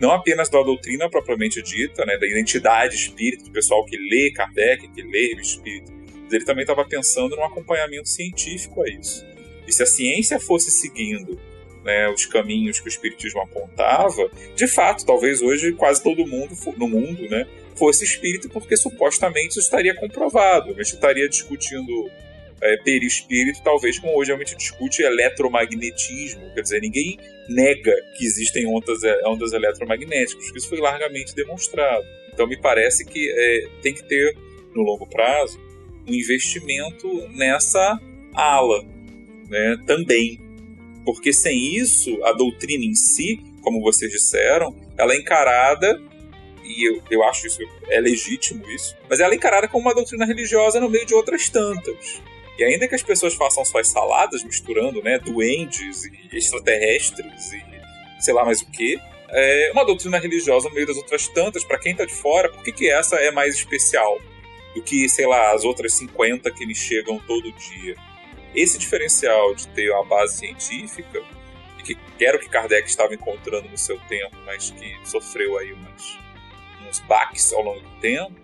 [0.00, 4.88] não apenas da doutrina propriamente dita, né, da identidade espírita, do pessoal que lê Kardec,
[4.88, 5.92] que lê o espírito,
[6.24, 9.26] mas ele também estava pensando no acompanhamento científico a isso.
[9.68, 11.38] E se a ciência fosse seguindo
[11.84, 16.88] né, os caminhos que o espiritismo apontava, de fato, talvez hoje quase todo mundo no
[16.88, 17.46] mundo né,
[17.80, 20.68] fosse espírito, porque supostamente isso estaria comprovado.
[20.74, 22.10] Gente estaria discutindo
[22.62, 26.52] é, perispírito, talvez como hoje a gente discute eletromagnetismo.
[26.54, 32.04] Quer dizer, ninguém nega que existem ondas, é, ondas eletromagnéticas, isso foi largamente demonstrado.
[32.32, 34.36] Então me parece que é, tem que ter,
[34.74, 35.58] no longo prazo,
[36.06, 37.98] um investimento nessa
[38.34, 38.84] ala
[39.48, 40.38] né, também.
[41.04, 45.98] Porque sem isso, a doutrina em si, como vocês disseram, ela é encarada
[46.76, 50.24] e eu, eu acho isso é legítimo isso, mas ela é encarada como uma doutrina
[50.24, 52.22] religiosa no meio de outras tantas.
[52.58, 57.70] E ainda que as pessoas façam suas saladas misturando, né, duendes e extraterrestres e
[58.20, 59.00] sei lá mais o que,
[59.32, 62.62] é uma doutrina religiosa no meio das outras tantas, para quem tá de fora, por
[62.62, 64.18] que, que essa é mais especial
[64.74, 67.96] do que, sei lá, as outras 50 que me chegam todo dia?
[68.54, 71.22] Esse diferencial de ter uma base científica
[71.78, 75.72] e que era o que Kardec estava encontrando no seu tempo, mas que sofreu aí
[75.72, 76.18] umas,
[76.90, 78.40] uns baques ao longo do tempo,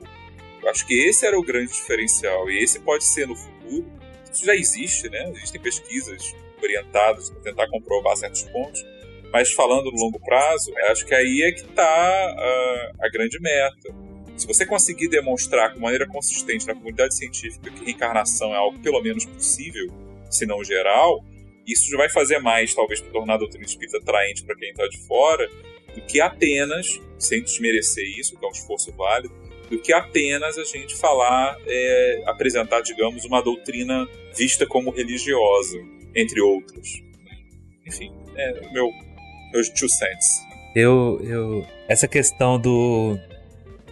[0.62, 3.86] eu acho que esse era o grande diferencial e esse pode ser no futuro.
[4.32, 5.30] Isso já existe, né?
[5.30, 8.84] Existem pesquisas orientadas para tentar comprovar certos pontos,
[9.32, 13.94] mas falando no longo prazo, acho que aí é que está a, a grande meta.
[14.36, 19.00] Se você conseguir demonstrar de maneira consistente na comunidade científica que reencarnação é algo pelo
[19.02, 19.86] menos possível,
[20.30, 21.24] se não geral,
[21.66, 24.86] isso já vai fazer mais, talvez, para tornar a doutrina espírita atraente para quem está
[24.86, 25.48] de fora,
[25.96, 29.34] do que apenas, sem desmerecer isso, que é um esforço válido,
[29.70, 35.78] do que apenas a gente falar, é, apresentar, digamos, uma doutrina vista como religiosa,
[36.14, 36.86] entre outras.
[37.84, 38.90] Enfim, é o meu,
[39.52, 40.44] meus two cents.
[40.74, 43.18] Eu, eu, essa questão do,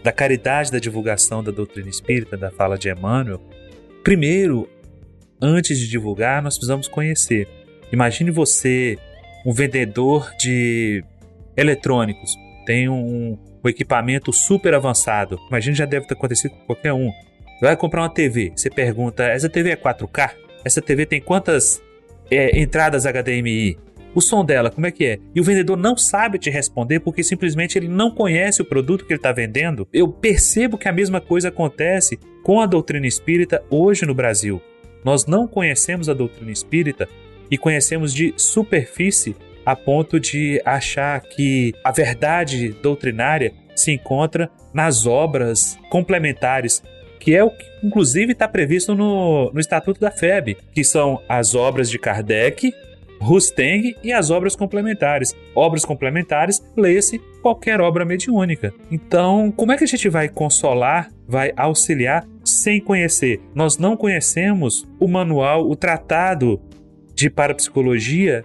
[0.03, 3.41] da caridade da divulgação da doutrina espírita, da fala de Emmanuel,
[4.03, 4.69] primeiro,
[5.41, 7.49] antes de divulgar, nós precisamos conhecer.
[7.91, 8.99] Imagine você,
[9.47, 11.03] um vendedor de
[11.57, 12.37] eletrônicos,
[12.67, 15.39] tem um, um equipamento super avançado.
[15.49, 17.11] Imagine já deve ter acontecido com qualquer um.
[17.61, 20.31] Vai comprar uma TV, você pergunta: essa TV é 4K?
[20.65, 21.83] Essa TV tem quantas
[22.31, 23.79] é, entradas HDMI?
[24.15, 25.19] o som dela, como é que é?
[25.35, 29.13] E o vendedor não sabe te responder porque simplesmente ele não conhece o produto que
[29.13, 29.89] ele está vendendo.
[29.93, 34.63] Eu percebo que a mesma coisa acontece com a doutrina espírita hoje no Brasil.
[35.05, 37.09] Nós não conhecemos a doutrina espírita
[37.51, 45.07] e conhecemos de superfície a ponto de achar que a verdade doutrinária se encontra nas
[45.07, 46.83] obras complementares,
[47.19, 51.55] que é o que inclusive está previsto no, no Estatuto da FEB, que são as
[51.55, 52.73] obras de Kardec
[53.25, 55.35] Rusteng e as obras complementares.
[55.55, 58.73] Obras complementares, leia-se qualquer obra mediúnica.
[58.91, 63.41] Então, como é que a gente vai consolar, vai auxiliar sem conhecer?
[63.55, 66.61] Nós não conhecemos o manual, o tratado
[67.15, 68.45] de parapsicologia,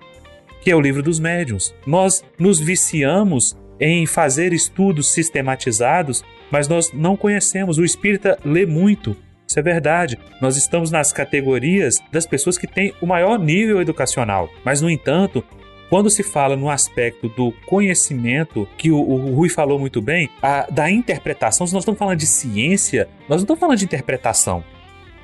[0.70, 1.74] que é o livro dos médiuns.
[1.84, 7.80] Nós nos viciamos em fazer estudos sistematizados, mas nós não conhecemos.
[7.80, 9.18] O espírita lê muito,
[9.48, 10.20] isso é verdade.
[10.40, 14.48] Nós estamos nas categorias das pessoas que têm o maior nível educacional.
[14.64, 15.44] Mas, no entanto,
[15.90, 20.68] quando se fala no aspecto do conhecimento, que o, o Rui falou muito bem, a,
[20.70, 24.64] da interpretação, se nós estamos falando de ciência, nós não estamos falando de interpretação.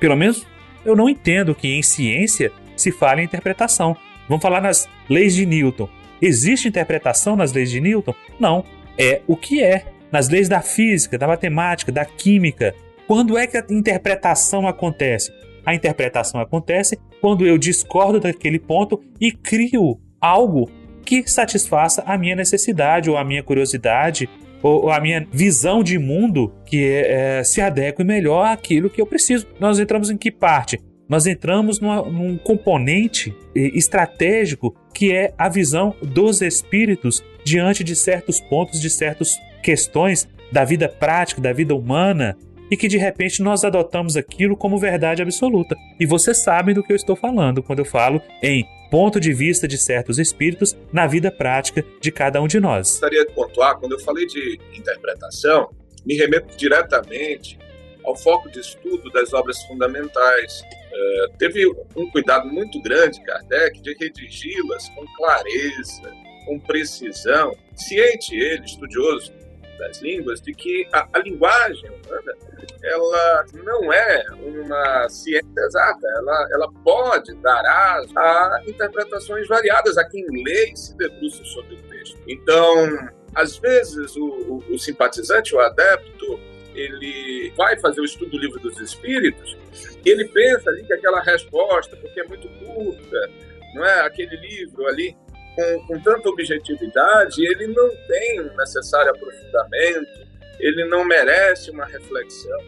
[0.00, 0.44] Pelo menos
[0.84, 3.96] eu não entendo que em ciência se fale em interpretação.
[4.28, 5.88] Vamos falar nas leis de Newton.
[6.20, 8.14] Existe interpretação nas leis de Newton?
[8.38, 8.64] Não.
[8.98, 9.84] É o que é.
[10.10, 12.74] Nas leis da física, da matemática, da química,
[13.06, 15.32] quando é que a interpretação acontece?
[15.64, 20.70] A interpretação acontece quando eu discordo daquele ponto e crio algo
[21.04, 24.28] que satisfaça a minha necessidade ou a minha curiosidade
[24.62, 29.46] ou a minha visão de mundo que é, se adeque melhor àquilo que eu preciso.
[29.60, 30.80] Nós entramos em que parte?
[31.08, 38.40] Nós entramos numa, num componente estratégico que é a visão dos espíritos diante de certos
[38.40, 42.36] pontos, de certas questões da vida prática, da vida humana,
[42.70, 45.76] e que de repente nós adotamos aquilo como verdade absoluta.
[46.00, 49.68] E vocês sabem do que eu estou falando quando eu falo em ponto de vista
[49.68, 52.90] de certos espíritos na vida prática de cada um de nós.
[52.90, 55.70] Gostaria de pontuar, quando eu falei de interpretação,
[56.04, 57.58] me remeto diretamente
[58.04, 60.62] ao foco de estudo das obras fundamentais.
[60.96, 66.10] Uh, teve um cuidado muito grande, Kardec, de redigi-las com clareza,
[66.46, 69.32] com precisão, ciente ele, estudioso
[69.78, 72.34] das línguas, de que a, a linguagem humana
[72.82, 80.04] ela não é uma ciência exata, ela, ela pode dar aso a interpretações variadas a
[80.04, 82.16] quem lê e se debruça sobre o texto.
[82.26, 86.40] Então, às vezes, o, o, o simpatizante, o adepto,
[86.76, 89.56] ele vai fazer o estudo do livro dos espíritos,
[90.04, 93.30] ele pensa ali que aquela resposta, porque é muito curta,
[93.74, 94.00] não é?
[94.02, 95.16] Aquele livro ali
[95.54, 100.26] com, com tanta objetividade, ele não tem o necessário aprofundamento,
[100.60, 102.58] ele não merece uma reflexão.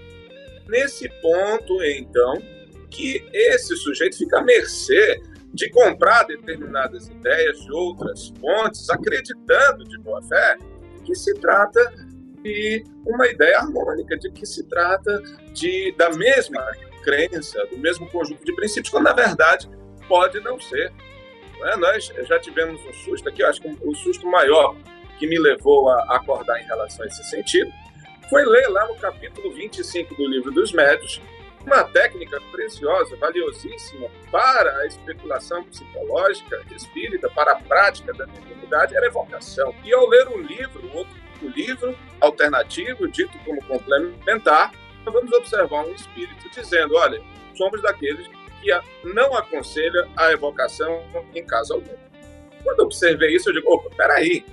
[0.66, 2.42] Nesse ponto, então,
[2.90, 5.20] que esse sujeito fica à mercê
[5.52, 10.58] de comprar determinadas ideias de outras fontes, acreditando de boa fé
[11.04, 11.80] que se trata
[12.42, 15.22] de uma ideia harmônica, de que se trata
[15.52, 16.64] de da mesma
[17.02, 19.68] crença, do mesmo conjunto de princípios, quando na verdade
[20.06, 20.92] pode não ser.
[21.60, 21.76] Né?
[21.76, 24.76] Nós já tivemos um susto aqui, acho que o susto maior
[25.18, 27.70] que me levou a acordar em relação a esse sentido
[28.30, 31.20] foi ler lá no capítulo 25 do Livro dos Médios
[31.68, 39.04] uma técnica preciosa, valiosíssima para a especulação psicológica espírita, para a prática da mediunidade, era
[39.04, 39.74] a evocação.
[39.84, 41.04] E ao ler um livro, um
[41.38, 44.72] outro livro alternativo, dito como complementar,
[45.04, 47.20] vamos observar um espírito dizendo: olha,
[47.54, 48.26] somos daqueles
[48.60, 48.70] que
[49.04, 51.02] não aconselha a evocação
[51.34, 51.94] em caso algum.
[52.64, 54.44] quando observei isso, eu digo, opa, peraí,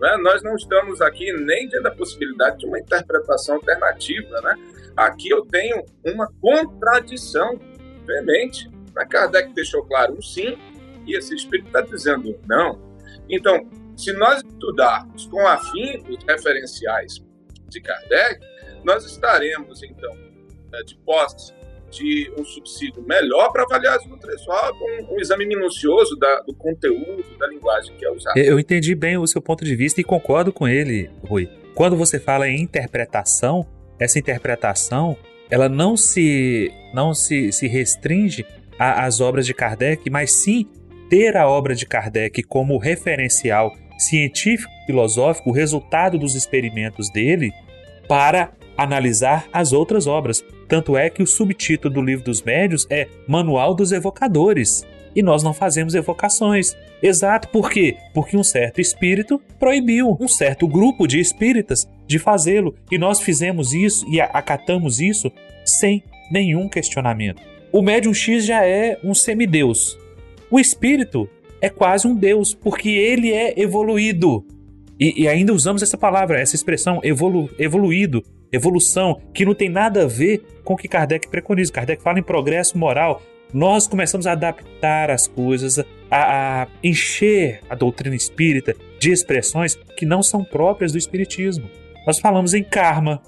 [0.00, 0.16] né?
[0.22, 4.54] nós não estamos aqui nem diante da possibilidade de uma interpretação alternativa, né?
[4.96, 7.58] Aqui eu tenho uma contradição
[8.06, 8.70] veemente.
[9.08, 10.58] Kardec deixou claro um sim,
[11.06, 12.78] e esse espírito está dizendo não.
[13.28, 13.66] Então,
[14.00, 17.22] se nós estudarmos com afinco os referenciais
[17.68, 18.40] de Kardec,
[18.82, 20.14] nós estaremos, então,
[20.72, 21.52] né, de posse
[21.90, 27.24] de um subsídio melhor para avaliar as nutrições, com um exame minucioso da, do conteúdo,
[27.36, 28.38] da linguagem que é usada.
[28.38, 31.50] Eu entendi bem o seu ponto de vista e concordo com ele, Rui.
[31.74, 33.66] Quando você fala em interpretação,
[33.98, 35.16] essa interpretação
[35.50, 38.46] ela não se, não se, se restringe
[38.78, 40.70] às obras de Kardec, mas sim
[41.10, 47.52] ter a obra de Kardec como referencial científico, filosófico, o resultado dos experimentos dele,
[48.08, 50.44] para analisar as outras obras.
[50.66, 54.86] Tanto é que o subtítulo do Livro dos Médios é Manual dos Evocadores.
[55.14, 56.76] E nós não fazemos evocações.
[57.02, 57.96] Exato, por quê?
[58.14, 62.74] Porque um certo espírito proibiu um certo grupo de espíritas de fazê-lo.
[62.90, 65.30] E nós fizemos isso e acatamos isso
[65.64, 67.42] sem nenhum questionamento.
[67.72, 69.98] O médium X já é um semideus.
[70.50, 71.28] O espírito
[71.60, 74.44] é quase um deus, porque ele é evoluído.
[74.98, 80.02] E, e ainda usamos essa palavra, essa expressão, evolu, evoluído, evolução, que não tem nada
[80.04, 81.72] a ver com o que Kardec preconiza.
[81.72, 83.22] Kardec fala em progresso moral.
[83.52, 85.84] Nós começamos a adaptar as coisas, a,
[86.62, 91.68] a encher a doutrina espírita de expressões que não são próprias do espiritismo.
[92.06, 93.20] Nós falamos em karma,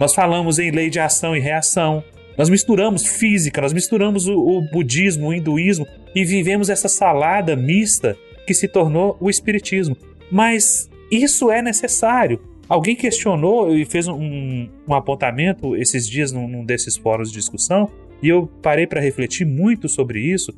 [0.00, 2.02] nós falamos em lei de ação e reação,
[2.36, 8.16] nós misturamos física, nós misturamos o, o budismo, o hinduísmo e vivemos essa salada mista
[8.46, 9.96] que se tornou o espiritismo.
[10.30, 12.40] Mas isso é necessário.
[12.68, 17.90] Alguém questionou e fez um, um apontamento esses dias num, num, desses fóruns de discussão
[18.22, 20.52] e eu parei para refletir muito sobre isso.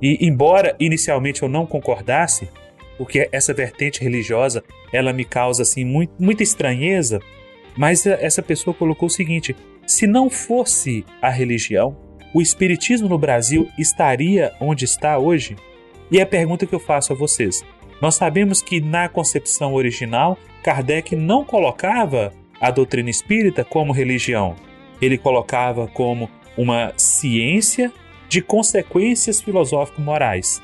[0.00, 2.48] E embora inicialmente eu não concordasse,
[2.96, 7.20] porque essa vertente religiosa ela me causa assim muito, muita estranheza,
[7.76, 9.54] mas essa pessoa colocou o seguinte:
[9.90, 11.96] se não fosse a religião,
[12.32, 15.56] o espiritismo no Brasil estaria onde está hoje?
[16.12, 17.64] E é a pergunta que eu faço a vocês.
[18.00, 24.54] Nós sabemos que na concepção original, Kardec não colocava a doutrina espírita como religião.
[25.02, 27.92] Ele colocava como uma ciência
[28.28, 30.62] de consequências filosófico-morais.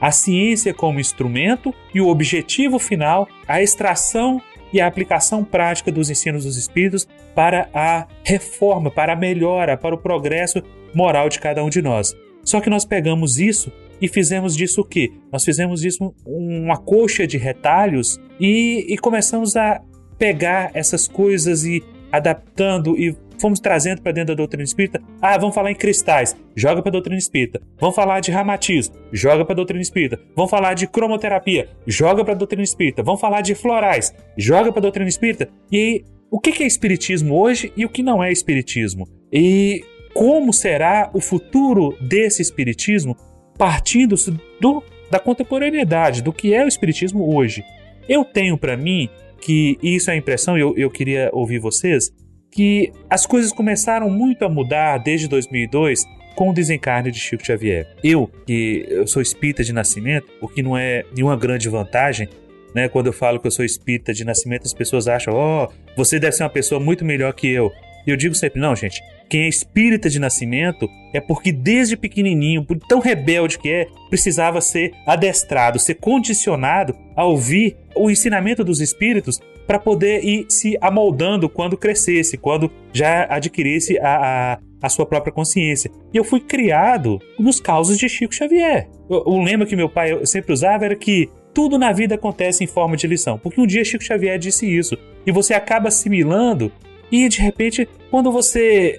[0.00, 4.40] A ciência como instrumento e o objetivo final, a extração
[4.74, 9.94] e a aplicação prática dos ensinos dos Espíritos para a reforma, para a melhora, para
[9.94, 10.60] o progresso
[10.92, 12.12] moral de cada um de nós.
[12.42, 15.12] Só que nós pegamos isso e fizemos disso o quê?
[15.32, 19.80] Nós fizemos disso uma coxa de retalhos e, e começamos a
[20.18, 25.02] pegar essas coisas e adaptando e fomos trazendo para dentro da doutrina espírita.
[25.20, 27.60] Ah, vamos falar em cristais, joga para a doutrina espírita.
[27.78, 30.20] Vamos falar de ramatismo, joga para a doutrina espírita.
[30.34, 33.02] Vamos falar de cromoterapia, joga para a doutrina espírita.
[33.02, 35.48] Vamos falar de florais, joga para a doutrina espírita.
[35.70, 39.08] E aí, o que é espiritismo hoje e o que não é espiritismo?
[39.32, 43.16] E como será o futuro desse espiritismo
[43.58, 44.14] partindo
[44.60, 47.64] do, da contemporaneidade, do que é o espiritismo hoje?
[48.08, 49.08] Eu tenho para mim
[49.40, 52.10] que isso é a impressão, e eu, eu queria ouvir vocês,
[52.54, 56.04] que as coisas começaram muito a mudar desde 2002
[56.36, 57.86] com o desencarne de Chico Xavier.
[58.02, 62.28] Eu, que eu sou espírita de nascimento, o que não é nenhuma grande vantagem,
[62.74, 62.88] né?
[62.88, 66.18] Quando eu falo que eu sou espírita de nascimento, as pessoas acham, ó, oh, você
[66.18, 67.72] deve ser uma pessoa muito melhor que eu.
[68.06, 72.64] E eu digo sempre, não, gente, quem é espírita de nascimento é porque desde pequenininho,
[72.64, 78.80] por tão rebelde que é, precisava ser adestrado, ser condicionado a ouvir o ensinamento dos
[78.80, 85.06] espíritos para poder ir se amoldando quando crescesse, quando já adquirisse a, a, a, sua
[85.06, 85.90] própria consciência.
[86.12, 88.88] E eu fui criado nos causos de Chico Xavier.
[89.08, 92.96] O, lema que meu pai sempre usava era que tudo na vida acontece em forma
[92.96, 96.72] de lição, porque um dia Chico Xavier disse isso, e você acaba assimilando,
[97.12, 98.98] e de repente, quando você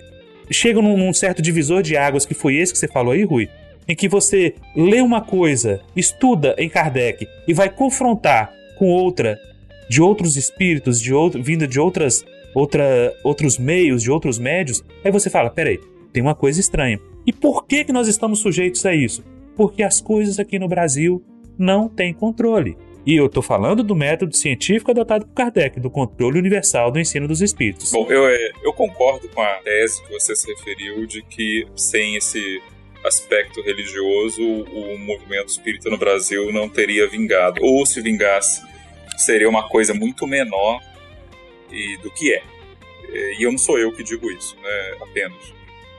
[0.50, 3.50] chega num, num certo divisor de águas, que foi esse que você falou aí, Rui,
[3.88, 9.40] em que você lê uma coisa, estuda em Kardec e vai confrontar com outra
[9.90, 15.12] de outros espíritos, de outro, vinda de outras, outra, outros meios, de outros médios, aí
[15.12, 15.80] você fala: peraí,
[16.12, 17.00] tem uma coisa estranha.
[17.26, 19.24] E por que, que nós estamos sujeitos a isso?
[19.56, 21.24] Porque as coisas aqui no Brasil
[21.58, 22.78] não têm controle.
[23.06, 27.28] E eu estou falando do método científico adotado por Kardec, do controle universal do ensino
[27.28, 27.92] dos espíritos.
[27.92, 32.16] Bom, eu, é, eu concordo com a tese que você se referiu de que sem
[32.16, 32.62] esse
[33.06, 37.60] aspecto religioso, o movimento espírita no Brasil não teria vingado.
[37.62, 38.64] Ou se vingasse,
[39.18, 40.82] seria uma coisa muito menor
[41.72, 42.44] e, do que é.
[43.38, 45.54] E eu não sou eu que digo isso, né, apenas.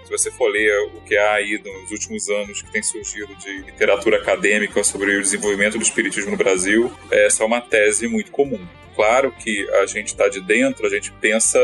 [0.05, 3.63] Se você for ler o que há aí nos últimos anos que tem surgido de
[3.63, 8.65] literatura acadêmica sobre o desenvolvimento do espiritismo no Brasil, essa é uma tese muito comum.
[8.95, 11.59] Claro que a gente está de dentro, a gente pensa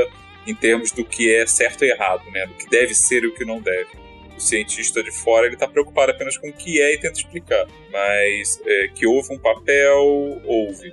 [0.46, 2.46] em termos do que é certo e errado, né?
[2.46, 3.90] do que deve ser e o que não deve.
[4.36, 7.66] O cientista de fora ele está preocupado apenas com o que é e tenta explicar,
[7.92, 10.92] mas é, que houve um papel, houve.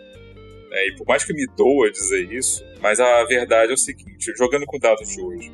[0.72, 4.34] É, e por mais que me doa dizer isso, mas a verdade é o seguinte:
[4.38, 5.52] jogando com dados de hoje,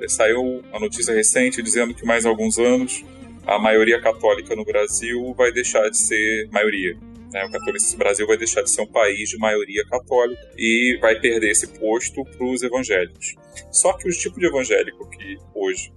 [0.00, 3.04] é, saiu uma notícia recente dizendo que mais alguns anos
[3.46, 6.96] a maioria católica no Brasil vai deixar de ser maioria.
[7.32, 7.44] Né?
[7.44, 11.50] O catolicismo Brasil vai deixar de ser um país de maioria católica e vai perder
[11.50, 13.36] esse posto para os evangélicos.
[13.70, 15.92] Só que o tipo de evangélico que hoje,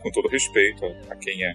[0.00, 1.54] com todo respeito a quem é,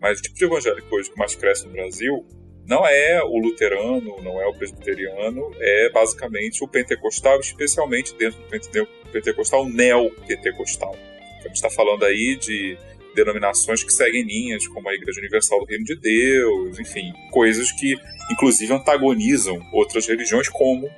[0.00, 2.26] mas o tipo de evangélico hoje que mais cresce no Brasil
[2.66, 9.10] não é o luterano, não é o presbiteriano, é basicamente o pentecostal, especialmente dentro do
[9.12, 10.94] pentecostal neopentecostal.
[10.94, 12.76] Então, a gente está falando aí de
[13.14, 17.94] denominações que seguem linhas como a Igreja Universal do Reino de Deus, enfim, coisas que
[18.30, 20.90] inclusive antagonizam outras religiões como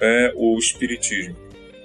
[0.00, 1.36] é, o Espiritismo.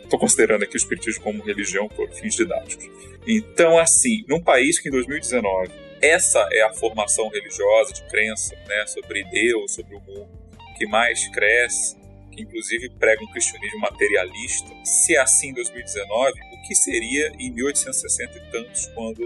[0.04, 2.90] Estou considerando aqui o Espiritismo como religião por fins didáticos.
[3.26, 5.72] Então, assim, num país que em 2019
[6.02, 10.30] essa é a formação religiosa de crença né, sobre Deus, sobre o mundo,
[10.78, 11.98] que mais cresce,
[12.32, 14.70] que inclusive prega um cristianismo materialista.
[14.84, 19.22] Se é assim em 2019, o que seria em 1860 e tantos, quando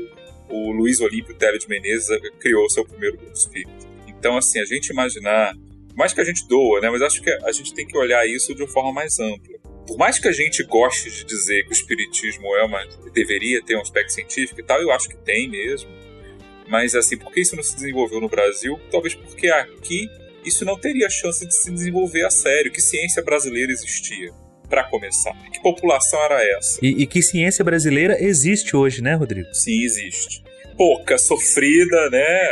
[0.49, 2.07] o Luiz Olímpio Télio de Menezes
[2.39, 3.87] criou seu primeiro grupo espírita?
[4.07, 5.53] Então, assim, a gente imaginar,
[5.95, 8.55] mais que a gente doa, né, mas acho que a gente tem que olhar isso
[8.55, 9.59] de uma forma mais ampla.
[9.85, 13.75] Por mais que a gente goste de dizer que o espiritismo é uma deveria ter
[13.75, 15.89] um aspecto científico e tal, eu acho que tem mesmo
[16.67, 18.79] mas assim, por que isso não se desenvolveu no Brasil?
[18.91, 20.09] Talvez porque aqui
[20.45, 22.71] isso não teria chance de se desenvolver a sério.
[22.71, 24.31] Que ciência brasileira existia?
[24.69, 25.33] para começar.
[25.51, 26.79] Que população era essa?
[26.81, 29.53] E, e, que ciência brasileira existe hoje, né, Rodrigo?
[29.53, 30.43] Sim, existe.
[30.75, 32.51] Pouca, sofrida, né?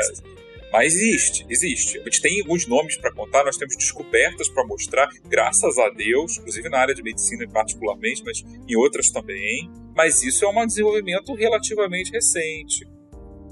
[0.72, 2.00] Mas existe, existe.
[2.00, 6.38] A gente tem alguns nomes para contar, nós temos descobertas para mostrar, graças a Deus,
[6.38, 9.70] inclusive na área de medicina particularmente, mas em outras também.
[9.96, 12.88] Mas isso é um desenvolvimento relativamente recente.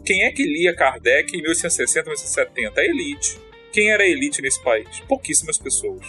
[0.10, 2.82] Quem é que lia Kardec em 1860, 1870?
[2.82, 3.40] A elite.
[3.72, 5.02] Quem era a elite nesse país?
[5.02, 6.04] Pouquíssimas pessoas.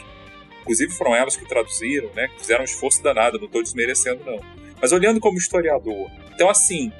[0.63, 2.29] Inclusive foram elas que traduziram, né?
[2.29, 4.41] Que fizeram um esforço danado, não estou desmerecendo, não.
[4.81, 6.11] Mas olhando como historiador.
[6.33, 6.91] Então, assim,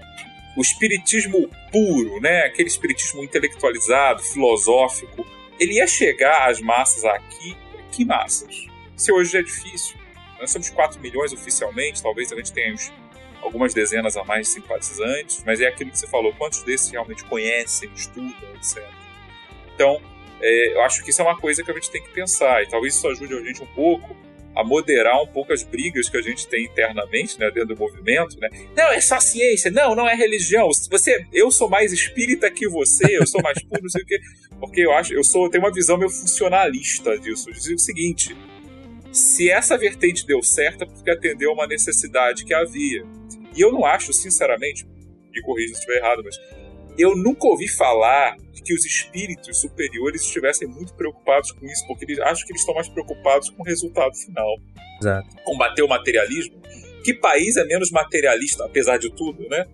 [0.55, 2.43] o espiritismo puro, né?
[2.43, 5.27] Aquele espiritismo intelectualizado, filosófico,
[5.59, 7.57] ele ia chegar às massas aqui.
[7.93, 8.67] Que massas?
[8.95, 9.97] Se hoje é difícil.
[10.39, 12.93] Nós somos 4 milhões oficialmente, talvez a gente tenha uns
[13.43, 17.25] algumas dezenas a mais de simpatizantes, mas é aquilo que você falou, quantos desses realmente
[17.25, 18.85] conhecem, estudam, etc.
[19.75, 20.01] Então,
[20.41, 22.69] é, eu acho que isso é uma coisa que a gente tem que pensar, e
[22.69, 24.17] talvez isso ajude a gente um pouco
[24.55, 28.39] a moderar um pouco as brigas que a gente tem internamente, né, dentro do movimento,
[28.41, 28.49] né?
[28.77, 30.69] Não, é só ciência, não, não é religião.
[30.91, 34.21] Você, eu sou mais espírita que você, eu sou mais puro, não sei o quê.
[34.59, 37.49] Porque eu acho, eu sou, tenho uma visão meio funcionalista disso.
[37.49, 38.37] Eu digo o seguinte:
[39.13, 43.05] se essa vertente deu certo, é porque atendeu a uma necessidade que havia.
[43.57, 44.87] E eu não acho, sinceramente,
[45.33, 46.39] me corrija se estiver errado, mas
[46.99, 52.05] eu nunca ouvi falar de que os espíritos superiores estivessem muito preocupados com isso, porque
[52.05, 54.57] eles, acho que eles estão mais preocupados com o resultado final.
[55.01, 55.29] Exato.
[55.45, 56.61] Combater o materialismo.
[57.03, 59.67] Que país é menos materialista, apesar de tudo, né?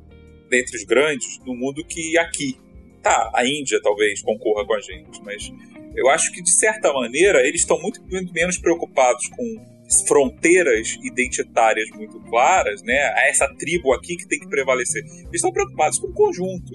[0.49, 2.59] Dentre os grandes, no mundo que aqui.
[3.03, 5.53] Tá, a Índia talvez concorra com a gente, mas
[5.97, 8.01] eu acho que de certa maneira eles estão muito,
[8.33, 9.77] menos preocupados com
[10.07, 12.99] fronteiras identitárias muito claras, né?
[13.17, 15.03] A essa tribo aqui que tem que prevalecer.
[15.05, 16.75] Eles estão preocupados com o conjunto.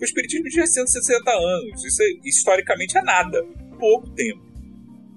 [0.00, 1.84] O espiritismo tinha 160 anos.
[1.84, 3.42] Isso, é, historicamente é nada.
[3.78, 4.42] Pouco tempo.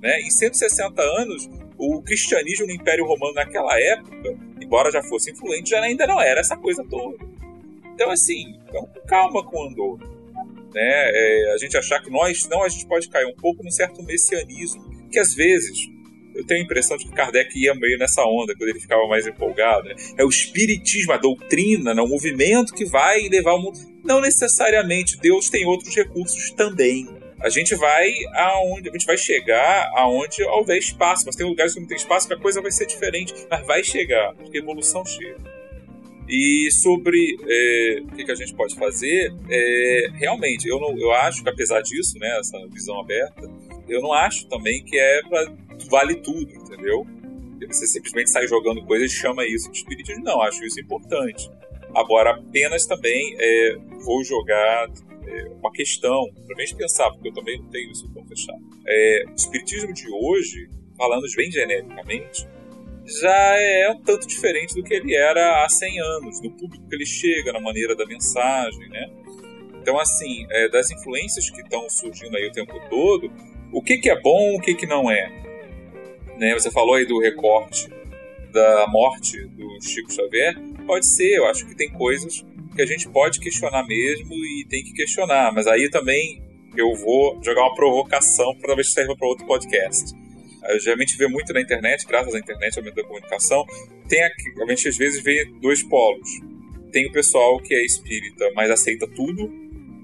[0.01, 0.21] Né?
[0.21, 5.81] Em 160 anos, o cristianismo no Império Romano naquela época, embora já fosse influente, já
[5.81, 7.17] ainda não era essa coisa toda.
[7.93, 10.22] Então, assim, então, calma com o Andor.
[10.73, 10.81] Né?
[10.81, 14.01] É, a gente achar que nós, não, a gente pode cair um pouco num certo
[14.03, 15.93] messianismo, que às vezes
[16.35, 19.27] eu tenho a impressão de que Kardec ia meio nessa onda quando ele ficava mais
[19.27, 19.87] empolgado.
[19.87, 19.95] Né?
[20.17, 22.01] É o espiritismo, a doutrina, né?
[22.01, 23.79] o movimento que vai levar o mundo.
[24.03, 25.17] Não necessariamente.
[25.19, 27.07] Deus tem outros recursos também.
[27.39, 31.79] A gente vai aonde a gente vai chegar aonde houver espaço, mas tem lugares que
[31.79, 35.05] não tem espaço que a coisa vai ser diferente, mas vai chegar, porque a evolução
[35.05, 35.52] chega.
[36.27, 41.11] E sobre é, o que, que, a gente pode fazer, é, realmente, eu, não, eu
[41.11, 43.49] acho que apesar disso, né, essa visão aberta,
[43.87, 45.51] eu não acho também que é para
[45.89, 47.05] vale tudo, entendeu?
[47.67, 50.23] Você simplesmente sai jogando coisas e chama isso de espiritismo.
[50.23, 51.49] Não, acho isso importante.
[51.95, 54.89] Agora, apenas também é, vou jogar
[55.27, 58.59] é, uma questão para gente pensar, porque eu também não tenho isso tão fechado.
[58.85, 62.47] É, o espiritismo de hoje, falando bem genericamente,
[63.05, 66.95] já é um tanto diferente do que ele era há 100 anos, do público que
[66.95, 69.09] ele chega, na maneira da mensagem, né?
[69.81, 73.29] Então, assim, é, das influências que estão surgindo aí o tempo todo,
[73.71, 75.29] o que, que é bom, o que, que não é?
[76.37, 76.53] Né?
[76.53, 77.89] Você falou aí do recorte
[78.51, 82.45] da morte do Chico Xavier, pode ser, eu acho que tem coisas
[82.75, 86.41] que a gente pode questionar mesmo e tem que questionar, mas aí também
[86.77, 90.13] eu vou jogar uma provocação para talvez sirva para outro podcast.
[90.65, 93.65] A gente vê muito na internet, graças à internet, ao meio da comunicação,
[94.07, 96.29] tem aqui, a gente às vezes vê dois polos.
[96.91, 99.49] Tem o pessoal que é espírita, mas aceita tudo,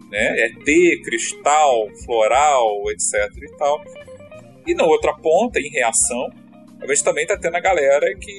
[0.10, 0.42] né?
[0.42, 3.84] É T, cristal, floral, etc e tal.
[4.66, 6.30] E na outra ponta, em reação,
[6.82, 8.32] a gente também está tendo a galera que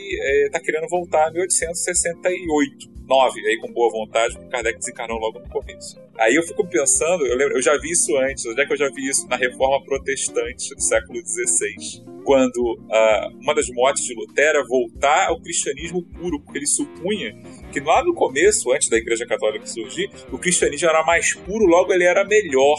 [0.46, 5.40] está é, querendo voltar a 1868, 9, aí com boa vontade, porque Kardec desencarnou logo
[5.40, 6.00] no começo.
[6.16, 8.76] Aí eu fico pensando, eu, lembro, eu já vi isso antes, onde é que eu
[8.76, 9.26] já vi isso?
[9.28, 15.28] Na Reforma Protestante do século XVI, quando uh, uma das motes de Lutero era voltar
[15.28, 17.36] ao cristianismo puro, porque ele supunha
[17.72, 21.92] que lá no começo, antes da Igreja Católica surgir, o cristianismo era mais puro, logo
[21.92, 22.78] ele era melhor.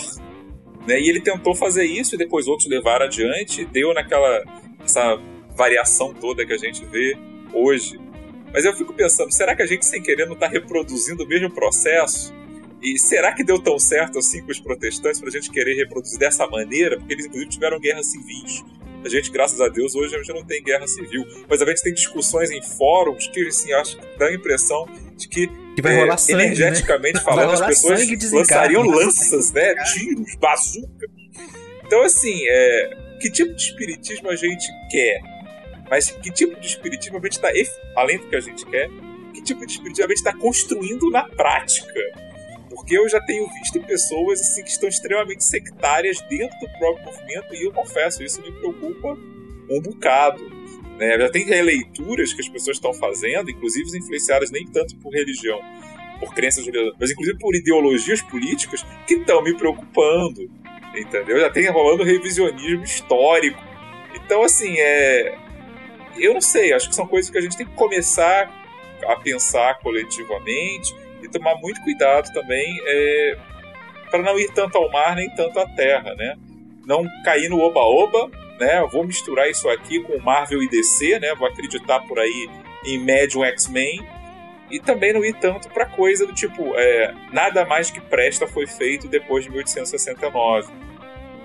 [0.87, 0.99] Né?
[0.99, 4.43] E ele tentou fazer isso e depois outros levaram adiante, deu naquela
[4.83, 5.19] essa
[5.55, 7.17] variação toda que a gente vê
[7.53, 7.99] hoje.
[8.53, 11.49] Mas eu fico pensando, será que a gente sem querer não está reproduzindo o mesmo
[11.51, 12.33] processo?
[12.81, 16.17] E será que deu tão certo assim com os protestantes para a gente querer reproduzir
[16.17, 16.97] dessa maneira?
[16.97, 18.63] Porque eles inclusive tiveram guerras civis.
[19.03, 21.25] A gente, graças a Deus, hoje a gente não tem guerra civil.
[21.49, 25.27] Mas a gente tem discussões em fóruns que, assim, acho que dá a impressão de
[25.27, 27.21] que, que vai rolar é, sangue, energeticamente né?
[27.21, 29.73] falando, as pessoas lançariam lanças, né?
[29.93, 31.07] Tiros, bazuca.
[31.85, 35.21] Então, assim, é, que tipo de espiritismo a gente quer?
[35.91, 37.49] Mas que tipo de espiritismo a gente está,
[37.97, 38.89] além do que a gente quer,
[39.33, 41.93] que tipo de espiritismo a gente está construindo na prática?
[42.69, 47.53] Porque eu já tenho visto pessoas assim que estão extremamente sectárias dentro do próprio movimento
[47.53, 49.17] e eu confesso, isso me preocupa
[49.69, 50.41] um bocado.
[50.97, 51.19] Né?
[51.19, 55.59] Já tem releituras que as pessoas estão fazendo, inclusive influenciadas nem tanto por religião,
[56.21, 60.49] por crenças religiosas, mas inclusive por ideologias políticas que estão me preocupando.
[60.95, 61.37] Entendeu?
[61.37, 63.59] Já tem rolando revisionismo histórico.
[64.15, 65.50] Então, assim, é,
[66.17, 68.49] eu não sei, acho que são coisas que a gente tem que começar
[69.05, 73.37] a pensar coletivamente e tomar muito cuidado também é,
[74.09, 76.35] para não ir tanto ao mar nem tanto à terra, né?
[76.85, 78.81] Não cair no oba-oba, né?
[78.91, 81.33] vou misturar isso aqui com Marvel e DC, né?
[81.35, 82.49] Vou acreditar por aí
[82.85, 84.05] em Medium X-Men
[84.69, 88.65] e também não ir tanto para coisa do tipo é, nada mais que presta foi
[88.65, 90.90] feito depois de 1869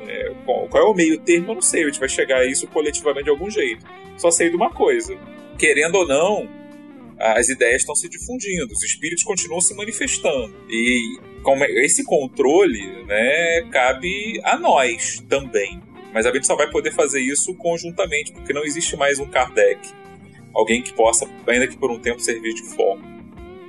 [0.07, 1.51] é, qual, qual, é o meio termo?
[1.51, 1.85] Eu não sei.
[1.85, 3.85] A gente vai chegar a isso coletivamente de algum jeito.
[4.17, 5.17] Só sei de uma coisa:
[5.59, 6.49] querendo ou não,
[7.19, 10.55] as ideias estão se difundindo, os espíritos continuam se manifestando.
[10.69, 15.81] E é, esse controle né, cabe a nós também.
[16.13, 19.81] Mas a gente só vai poder fazer isso conjuntamente, porque não existe mais um Kardec.
[20.55, 23.16] Alguém que possa, ainda que por um tempo, servir de forma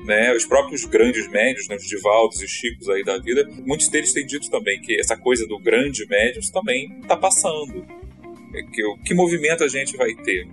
[0.08, 0.34] né?
[0.34, 1.76] Os próprios grandes médios, né?
[1.76, 5.46] os Divaldos e Chicos aí da vida, muitos deles têm dito também que essa coisa
[5.46, 7.86] do grande médium também está passando.
[8.56, 10.48] É que, que movimento a gente vai ter?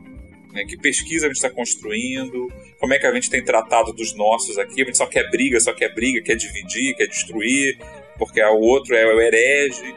[0.53, 0.65] Né?
[0.65, 2.49] Que pesquisa a gente está construindo?
[2.81, 4.83] Como é que a gente tem tratado dos nossos aqui?
[4.83, 7.79] A gente só quer briga, só quer briga, quer dividir, quer destruir,
[8.19, 9.95] porque o outro é o herege.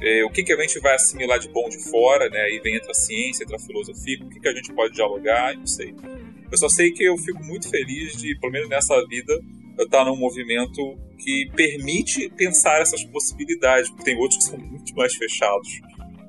[0.00, 2.40] É, o que, que a gente vai assimilar de bom de fora, né?
[2.42, 5.56] Aí vem entra a ciência, entra a filosofia, o que, que a gente pode dialogar,
[5.56, 5.92] não sei.
[6.52, 9.40] Eu só sei que eu fico muito feliz de, pelo menos nessa vida,
[9.78, 14.94] eu estar num movimento que permite pensar essas possibilidades, porque tem outros que são muito
[14.94, 15.68] mais fechados.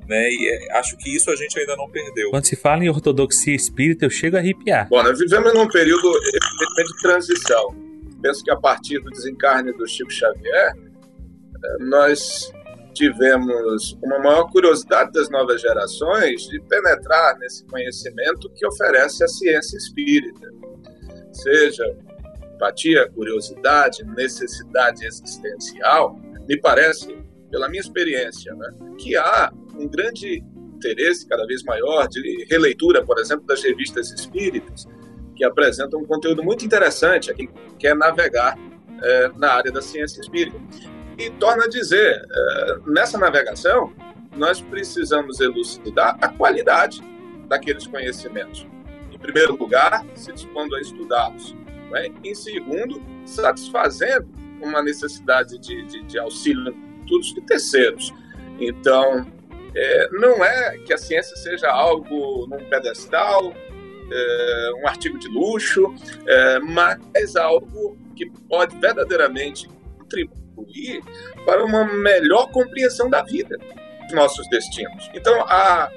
[0.07, 0.29] Né?
[0.29, 2.29] E é, acho que isso a gente ainda não perdeu.
[2.29, 4.87] Quando se fala em ortodoxia espírita, eu chego a arrepiar.
[4.87, 7.75] Bom, nós vivemos num período de transição.
[8.21, 12.49] Penso que a partir do desencarne do Chico Xavier, eh, nós
[12.93, 19.77] tivemos uma maior curiosidade das novas gerações de penetrar nesse conhecimento que oferece a ciência
[19.77, 20.49] espírita.
[21.31, 21.83] Seja
[22.55, 26.17] empatia, curiosidade, necessidade existencial,
[26.47, 27.15] me parece,
[27.49, 30.43] pela minha experiência, né, que há um grande
[30.75, 34.85] interesse cada vez maior de releitura, por exemplo, das revistas espíritas,
[35.35, 38.57] que apresentam um conteúdo muito interessante a quem quer navegar
[39.01, 40.57] é, na área da ciência espírita.
[41.17, 43.93] E torna a dizer, é, nessa navegação,
[44.35, 47.01] nós precisamos elucidar a qualidade
[47.47, 48.65] daqueles conhecimentos.
[49.11, 51.55] Em primeiro lugar, se dispondo a estudá-los.
[51.91, 52.09] Né?
[52.23, 54.27] Em segundo, satisfazendo
[54.61, 56.73] uma necessidade de, de, de auxílio
[57.05, 58.11] de terceiros.
[58.59, 59.27] Então,
[59.75, 63.53] é, não é que a ciência seja algo num pedestal,
[64.11, 65.93] é, um artigo de luxo,
[66.25, 71.01] é, mas algo que pode verdadeiramente contribuir contribuir
[71.45, 73.57] para uma melhor compreensão da vida,
[74.03, 75.09] dos nossos destinos.
[75.13, 75.91] Então, há,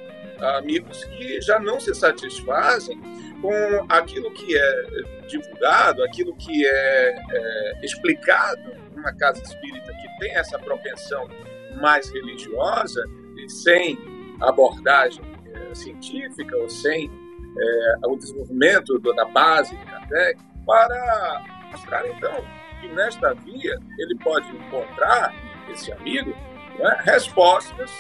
[0.58, 3.00] amigos que já não se satisfazem
[3.40, 4.84] com aquilo que é
[5.26, 11.28] divulgado, aquilo que é, é explicado numa casa espírita que tem essa propensão
[11.80, 13.02] mais religiosa
[13.48, 13.98] sem
[14.40, 15.22] abordagem
[15.54, 17.10] é, científica ou sem
[17.58, 22.44] é, o desenvolvimento da base de Kardec, para mostrar então
[22.86, 25.34] que nesta via ele pode encontrar,
[25.70, 26.30] esse amigo,
[26.78, 27.90] né, respostas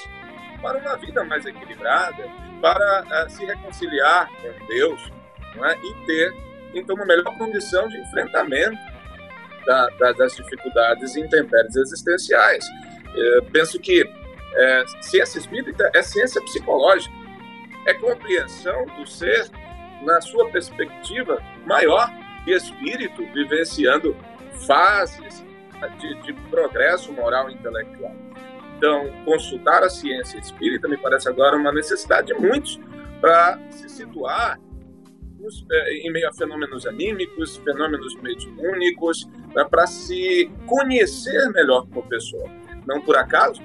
[0.62, 2.24] para uma vida mais equilibrada,
[2.60, 5.12] para uh, se reconciliar com Deus
[5.56, 6.34] né, e ter,
[6.74, 8.78] então, uma melhor condição de enfrentamento
[9.66, 12.64] da, da, das dificuldades e intempéries existenciais.
[13.50, 14.04] Penso que
[15.00, 17.14] ciência espírita é ciência psicológica,
[17.86, 19.48] é compreensão do ser
[20.02, 22.12] na sua perspectiva maior
[22.44, 24.14] de espírito, vivenciando
[24.56, 25.44] fases
[25.98, 28.14] de, de progresso moral e intelectual.
[28.76, 32.78] Então, consultar a ciência espírita me parece agora uma necessidade de muitos
[33.20, 34.58] para se situar
[35.70, 42.48] é, em meio a fenômenos anímicos, fenômenos mediúnicos, né, para se conhecer melhor como pessoa.
[42.86, 43.62] Não por acaso,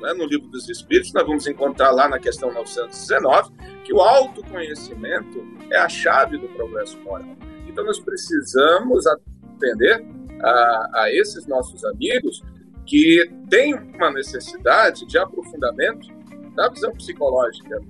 [0.00, 3.52] né, no livro dos Espíritos, nós vamos encontrar lá na questão 919
[3.84, 7.36] que o autoconhecimento é a chave do progresso moral.
[7.66, 10.04] Então, nós precisamos atender
[10.44, 12.42] a, a esses nossos amigos
[12.86, 16.06] que tem uma necessidade de aprofundamento
[16.54, 17.80] da visão psicológica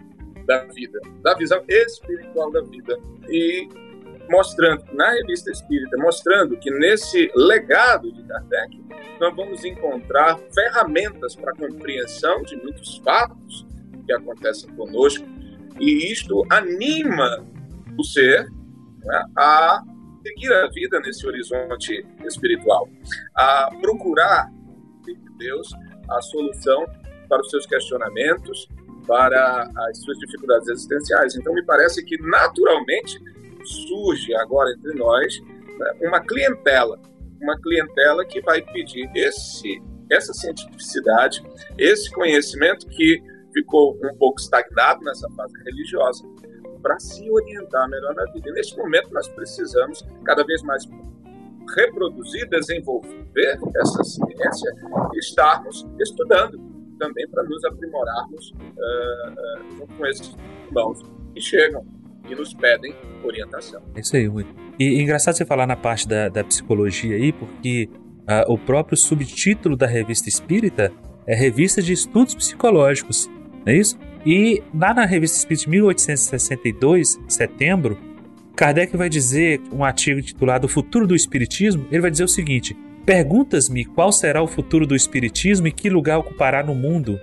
[0.47, 2.99] da vida, da visão espiritual da vida.
[3.29, 3.69] E
[4.29, 8.85] mostrando, na revista espírita, mostrando que nesse legado de Kardec,
[9.21, 13.67] nós vamos encontrar ferramentas para compreensão de muitos fatos
[14.07, 15.27] que acontecem conosco,
[15.81, 17.45] e isto anima
[17.99, 18.47] o ser
[19.05, 19.83] né, a
[20.25, 22.89] seguir a vida nesse horizonte espiritual,
[23.37, 24.51] a procurar
[25.37, 25.69] Deus
[26.09, 26.87] a solução
[27.29, 28.69] para os seus questionamentos,
[29.07, 31.37] para as suas dificuldades existenciais.
[31.37, 33.19] Então, me parece que naturalmente
[33.65, 35.41] surge agora entre nós
[35.79, 37.01] né, uma clientela,
[37.41, 41.43] uma clientela que vai pedir esse, essa cientificidade,
[41.77, 43.23] esse conhecimento que
[43.53, 46.25] ficou um pouco estagnado nessa fase religiosa,
[46.85, 48.51] para se orientar melhor na vida.
[48.51, 50.87] E neste momento nós precisamos cada vez mais
[51.75, 54.71] reproduzir, desenvolver essa ciência
[55.15, 56.61] e estarmos estudando
[56.99, 61.03] também para nos aprimorarmos uh, uh, com esses irmãos
[61.35, 61.85] que chegam
[62.29, 63.83] e nos pedem orientação.
[63.95, 64.47] É isso aí, Rui.
[64.79, 67.89] E, engraçado você falar na parte da, da psicologia aí, porque
[68.29, 70.93] uh, o próprio subtítulo da revista Espírita
[71.27, 73.27] é Revista de Estudos Psicológicos,
[73.67, 73.99] não é isso?
[74.27, 77.99] E lá na revista Espírita de 1862, setembro,
[78.57, 82.77] Kardec vai dizer, um artigo titulado O Futuro do Espiritismo, ele vai dizer o seguinte:
[83.05, 87.21] Perguntas-me qual será o futuro do Espiritismo e que lugar ocupará no mundo.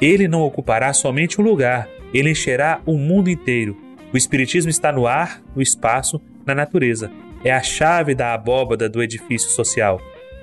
[0.00, 3.76] Ele não ocupará somente um lugar, ele encherá o mundo inteiro.
[4.12, 7.10] O Espiritismo está no ar, no espaço, na natureza.
[7.42, 10.00] É a chave da abóbada do edifício social.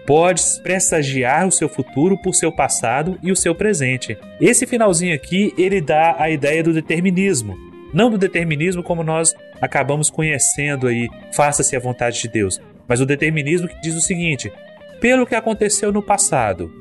[0.10, 4.18] Podes pressagiar o seu futuro por seu passado e o seu presente.
[4.42, 7.56] Esse finalzinho aqui, ele dá a ideia do determinismo.
[7.94, 13.06] Não do determinismo como nós acabamos conhecendo aí, faça-se a vontade de Deus, mas o
[13.06, 14.52] determinismo que diz o seguinte:
[15.00, 16.72] pelo que aconteceu no passado,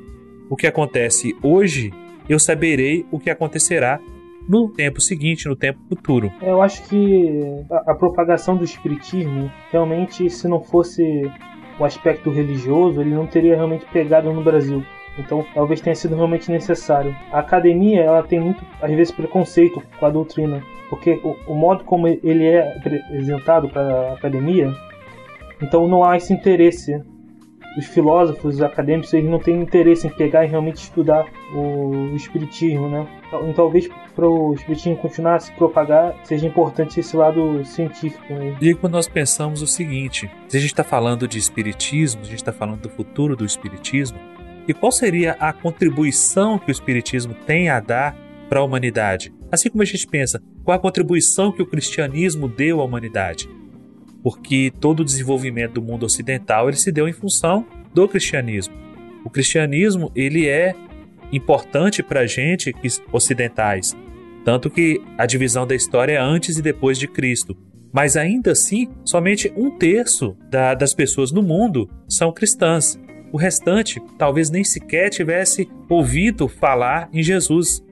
[0.49, 1.93] o que acontece hoje,
[2.31, 4.01] eu saberei o que acontecerá
[4.49, 6.33] no tempo seguinte, no tempo futuro.
[6.41, 11.31] Eu acho que a, a propagação do espiritismo, realmente, se não fosse
[11.79, 14.85] o aspecto religioso, ele não teria realmente pegado no Brasil.
[15.19, 17.15] Então, talvez tenha sido realmente necessário.
[17.33, 21.85] A academia, ela tem muito, às vezes, preconceito com a doutrina, porque o, o modo
[21.85, 24.73] como ele é apresentado para a academia,
[25.61, 27.03] então não há esse interesse.
[27.77, 32.89] Os filósofos, os acadêmicos, eles não têm interesse em pegar e realmente estudar o, espiritismo,
[32.89, 33.07] né?
[33.27, 38.33] Então, talvez para o espiritismo continuar a se propagar, seja importante esse lado científico.
[38.33, 38.57] Né?
[38.61, 42.37] E quando nós pensamos o seguinte: se a gente está falando de espiritismo, a gente
[42.37, 44.19] está falando do futuro do espiritismo,
[44.69, 48.15] e qual seria a contribuição que o Espiritismo tem a dar
[48.51, 49.33] para a humanidade?
[49.51, 53.49] Assim como a gente pensa, qual a contribuição que o cristianismo deu à humanidade?
[54.23, 57.65] Porque todo o desenvolvimento do mundo ocidental ele se deu em função
[57.95, 58.75] do cristianismo.
[59.25, 60.75] O cristianismo ele é
[61.33, 62.75] importante para a gente
[63.13, 63.97] ocidentais,
[64.45, 67.57] tanto que a divisão da história é antes e depois de Cristo.
[67.93, 72.99] Mas ainda assim, somente um terço da, das pessoas no mundo são cristãs.
[73.33, 77.83] O restante talvez nem sequer tivesse ouvido falar em Jesus.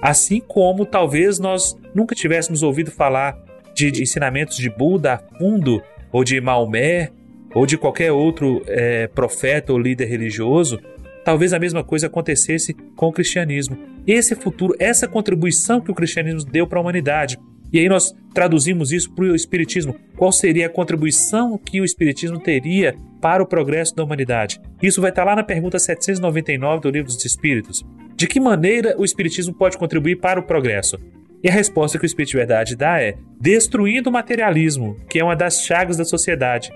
[0.00, 3.38] Assim como talvez nós nunca tivéssemos ouvido falar
[3.74, 7.10] de, ensinamentos de Buda a fundo, ou de Maomé,
[7.54, 10.78] ou de qualquer outro é, profeta ou líder religioso,
[11.24, 13.78] talvez a mesma coisa acontecesse com o cristianismo.
[14.06, 17.38] Esse futuro, essa contribuição que o cristianismo deu para a humanidade.
[17.72, 19.96] E aí nós traduzimos isso para o Espiritismo?
[20.16, 24.60] Qual seria a contribuição que o Espiritismo teria para o progresso da humanidade?
[24.80, 27.82] Isso vai estar lá na pergunta 799 do Livro dos Espíritos.
[28.14, 30.98] De que maneira o Espiritismo pode contribuir para o progresso?
[31.44, 35.24] E a resposta que o Espírito de Verdade dá é: destruindo o materialismo, que é
[35.24, 36.72] uma das chagas da sociedade.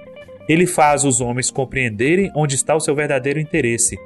[0.49, 3.99] Ele faz os homens compreenderem onde está o seu verdadeiro interesse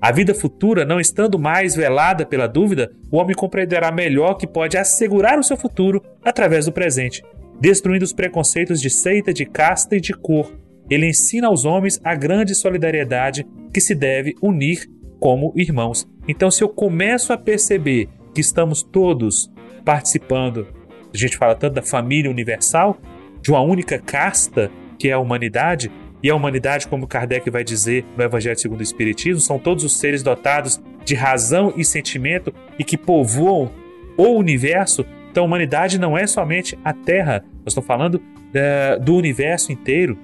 [0.00, 4.76] a vida futura, não estando mais velada pela dúvida, o homem compreenderá melhor que pode
[4.76, 7.24] assegurar o seu futuro através do presente,
[7.58, 10.52] destruindo os preconceitos de seita, de casta e de cor.
[10.90, 14.86] Ele ensina aos homens a grande solidariedade que se deve unir
[15.18, 16.06] como irmãos.
[16.28, 19.50] Então, se eu começo a perceber que estamos todos
[19.86, 20.66] participando,
[21.14, 22.98] a gente fala tanto da família universal,
[23.40, 24.68] de uma única casta
[24.98, 25.90] que é a humanidade,
[26.22, 29.96] e a humanidade, como Kardec vai dizer no Evangelho segundo o Espiritismo, são todos os
[29.96, 33.70] seres dotados de razão e sentimento e que povoam
[34.16, 35.06] o universo.
[35.30, 38.20] Então, a humanidade não é somente a Terra, nós estamos falando
[38.52, 40.18] é, do universo inteiro.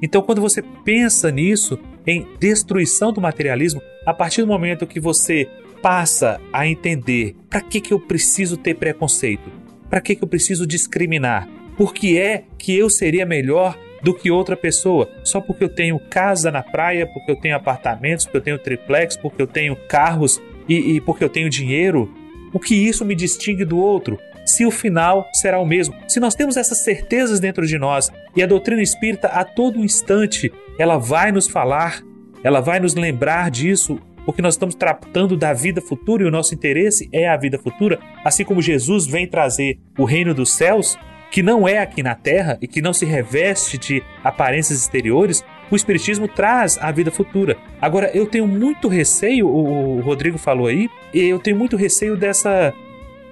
[0.00, 5.48] Então, quando você pensa nisso, em destruição do materialismo, a partir do momento que você
[5.82, 9.50] passa a entender para que, que eu preciso ter preconceito,
[9.88, 14.30] para que, que eu preciso discriminar, por que é que eu seria melhor do que
[14.30, 18.42] outra pessoa, só porque eu tenho casa na praia, porque eu tenho apartamentos, porque eu
[18.42, 22.12] tenho triplex, porque eu tenho carros e, e porque eu tenho dinheiro.
[22.52, 24.18] O que isso me distingue do outro?
[24.46, 25.94] Se o final será o mesmo.
[26.06, 30.52] Se nós temos essas certezas dentro de nós e a doutrina espírita a todo instante
[30.78, 32.02] ela vai nos falar,
[32.42, 33.98] ela vai nos lembrar disso,
[34.28, 37.98] porque nós estamos tratando da vida futura e o nosso interesse é a vida futura,
[38.22, 40.98] assim como Jesus vem trazer o reino dos céus,
[41.30, 45.76] que não é aqui na Terra e que não se reveste de aparências exteriores, o
[45.76, 47.56] Espiritismo traz a vida futura.
[47.80, 52.74] Agora, eu tenho muito receio, o Rodrigo falou aí, eu tenho muito receio dessa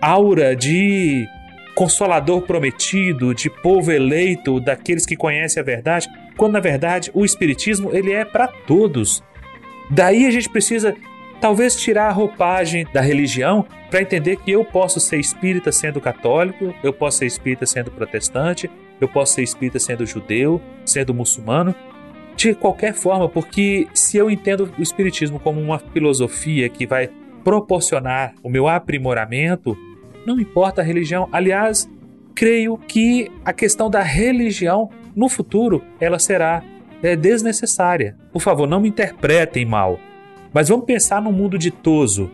[0.01, 1.27] aura de
[1.75, 7.95] consolador prometido, de povo eleito, daqueles que conhecem a verdade, quando na verdade o Espiritismo
[7.95, 9.23] ele é para todos.
[9.91, 10.95] Daí a gente precisa
[11.41, 16.75] talvez tirar a roupagem da religião para entender que eu posso ser espírita sendo católico,
[16.83, 18.71] eu posso ser espírita sendo protestante,
[19.01, 21.75] eu posso ser espírita sendo judeu, sendo muçulmano,
[22.37, 27.09] de qualquer forma, porque se eu entendo o espiritismo como uma filosofia que vai
[27.43, 29.77] proporcionar o meu aprimoramento,
[30.27, 31.29] não importa a religião.
[31.33, 31.89] Aliás,
[32.35, 36.63] creio que a questão da religião no futuro ela será
[37.07, 38.17] é, desnecessária.
[38.33, 39.99] Por favor, não me interpretem mal.
[40.53, 42.31] Mas vamos pensar num mundo ditoso,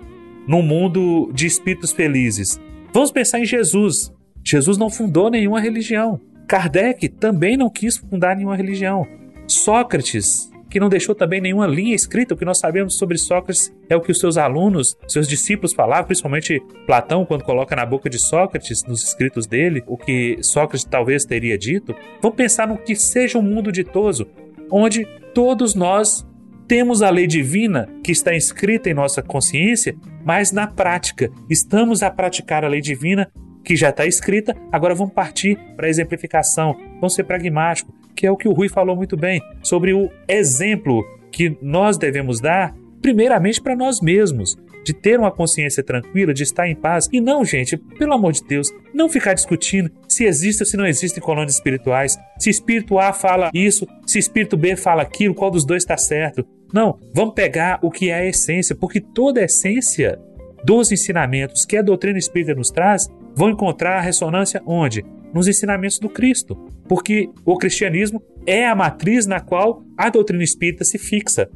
[0.47, 2.61] num mundo de espíritos felizes.
[2.93, 4.13] Vamos pensar em Jesus.
[4.45, 6.21] Jesus não fundou nenhuma religião.
[6.47, 9.07] Kardec também não quis fundar nenhuma religião.
[9.47, 13.97] Sócrates, que não deixou também nenhuma linha escrita, o que nós sabemos sobre Sócrates é
[13.97, 18.19] o que os seus alunos, seus discípulos falavam, principalmente Platão, quando coloca na boca de
[18.19, 21.95] Sócrates, nos escritos dele, o que Sócrates talvez teria dito.
[22.23, 24.27] Vamos pensar no que seja um mundo ditoso,
[24.73, 26.27] onde todos nós
[26.67, 29.95] temos a lei divina que está inscrita em nossa consciência,
[30.25, 33.31] mas na prática estamos a praticar a lei divina
[33.63, 38.31] que já está escrita, agora vamos partir para a exemplificação, vamos ser pragmáticos, que é
[38.31, 43.61] o que o Rui falou muito bem, sobre o exemplo que nós devemos dar, primeiramente
[43.61, 47.09] para nós mesmos, de ter uma consciência tranquila, de estar em paz.
[47.13, 50.87] E não, gente, pelo amor de Deus, não ficar discutindo se existe ou se não
[50.87, 55.65] existem colônias espirituais, se espírito A fala isso, se espírito B fala aquilo, qual dos
[55.65, 56.47] dois está certo.
[56.73, 60.19] Não, vamos pegar o que é a essência, porque toda a essência
[60.65, 65.05] dos ensinamentos que a doutrina espírita nos traz vão encontrar ressonância onde?
[65.35, 66.57] Nos ensinamentos do Cristo.
[66.89, 71.49] Porque o cristianismo é a matriz na qual a doutrina espírita se fixa.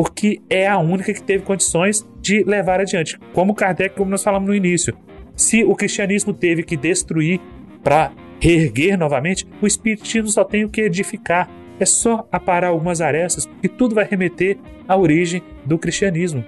[0.00, 3.18] Porque é a única que teve condições de levar adiante.
[3.34, 4.96] Como Kardec, como nós falamos no início.
[5.36, 7.38] Se o cristianismo teve que destruir
[7.84, 11.50] para reerguer novamente, o espiritismo só tem o que edificar.
[11.78, 14.56] É só aparar algumas arestas, porque tudo vai remeter
[14.88, 16.42] à origem do cristianismo.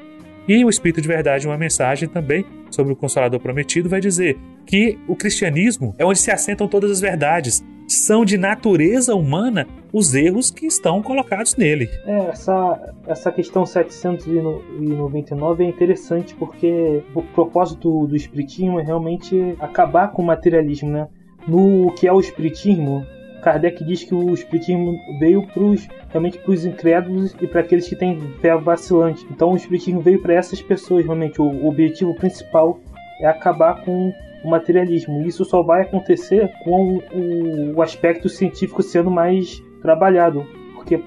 [0.48, 4.98] E o Espírito de Verdade, uma mensagem também sobre o Consolador Prometido, vai dizer que
[5.06, 7.62] o cristianismo é onde se assentam todas as verdades.
[7.86, 11.88] São de natureza humana os erros que estão colocados nele.
[12.06, 20.08] É, essa, essa questão 799 é interessante porque o propósito do Espiritismo é realmente acabar
[20.12, 21.08] com o materialismo, né?
[21.46, 23.04] No que é o Espiritismo,
[23.42, 27.96] Kardec diz que o espiritismo veio pros, realmente para os incrédulos e para aqueles que
[27.96, 29.26] têm fé vacilante.
[29.30, 31.42] Então o espiritismo veio para essas pessoas, realmente.
[31.42, 32.78] O objetivo principal
[33.20, 34.12] é acabar com
[34.44, 35.26] o materialismo.
[35.26, 41.02] Isso só vai acontecer com o, o aspecto científico sendo mais trabalhado, porque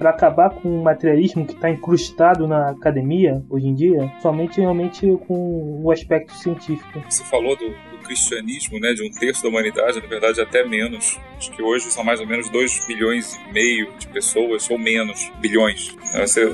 [0.00, 5.06] para acabar com o materialismo que está incrustado na academia hoje em dia, somente realmente
[5.28, 7.02] com o aspecto científico.
[7.06, 11.18] Você falou do, do cristianismo, né, de um terço da humanidade, na verdade até menos.
[11.36, 15.30] Acho que hoje são mais ou menos 2 bilhões e meio de pessoas, ou menos,
[15.38, 15.94] bilhões.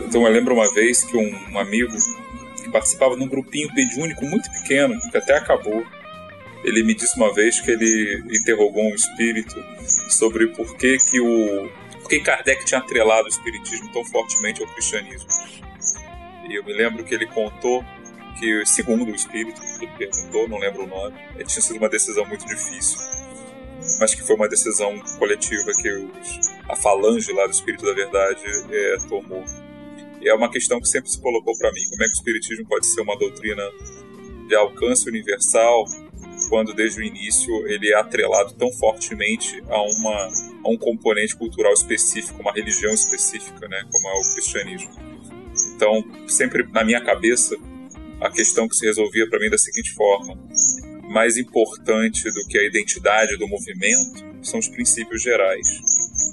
[0.09, 1.93] Então eu lembro uma vez que um, um amigo
[2.61, 5.85] que participava num grupinho mediúnico muito pequeno, que até acabou,
[6.64, 9.55] ele me disse uma vez que ele interrogou um espírito
[10.09, 11.69] sobre por que, que o
[12.01, 15.29] por que Kardec tinha atrelado o espiritismo tão fortemente ao cristianismo.
[16.49, 17.85] E eu me lembro que ele contou
[18.39, 22.47] que, segundo o espírito, ele perguntou, não lembro o nome, tinha sido uma decisão muito
[22.47, 22.99] difícil,
[23.99, 28.43] mas que foi uma decisão coletiva que os, a falange lá do Espírito da Verdade
[28.71, 29.45] é, tomou.
[30.21, 32.67] E é uma questão que sempre se colocou para mim: como é que o Espiritismo
[32.67, 33.63] pode ser uma doutrina
[34.49, 35.85] de alcance universal
[36.49, 40.28] quando desde o início ele é atrelado tão fortemente a, uma,
[40.64, 44.90] a um componente cultural específico, uma religião específica, né, como é o cristianismo.
[45.74, 47.57] Então, sempre na minha cabeça,
[48.20, 50.38] a questão que se resolvia para mim da seguinte forma:
[51.09, 55.80] mais importante do que a identidade do movimento são os princípios gerais.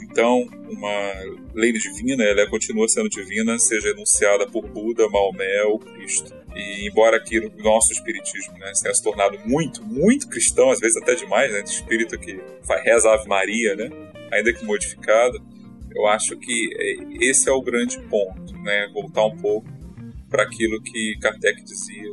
[0.03, 1.11] Então, uma
[1.53, 6.34] lei divina, ela continua sendo divina, seja enunciada por Buda, Maomé ou Cristo.
[6.56, 10.97] E embora aqui o nosso espiritismo né, tenha se tornado muito, muito cristão, às vezes
[10.97, 13.89] até demais, né, de espírito que faz reza Ave Maria, né,
[14.32, 15.43] ainda que modificado,
[15.95, 19.68] eu acho que é, esse é o grande ponto, né, voltar um pouco
[20.30, 22.12] para aquilo que Kardec dizia,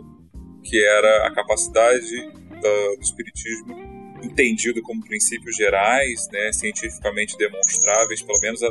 [0.63, 2.21] que era a capacidade
[2.61, 3.91] do, do espiritismo
[4.23, 8.69] entendido como princípios gerais, né, cientificamente demonstráveis, pelo menos a,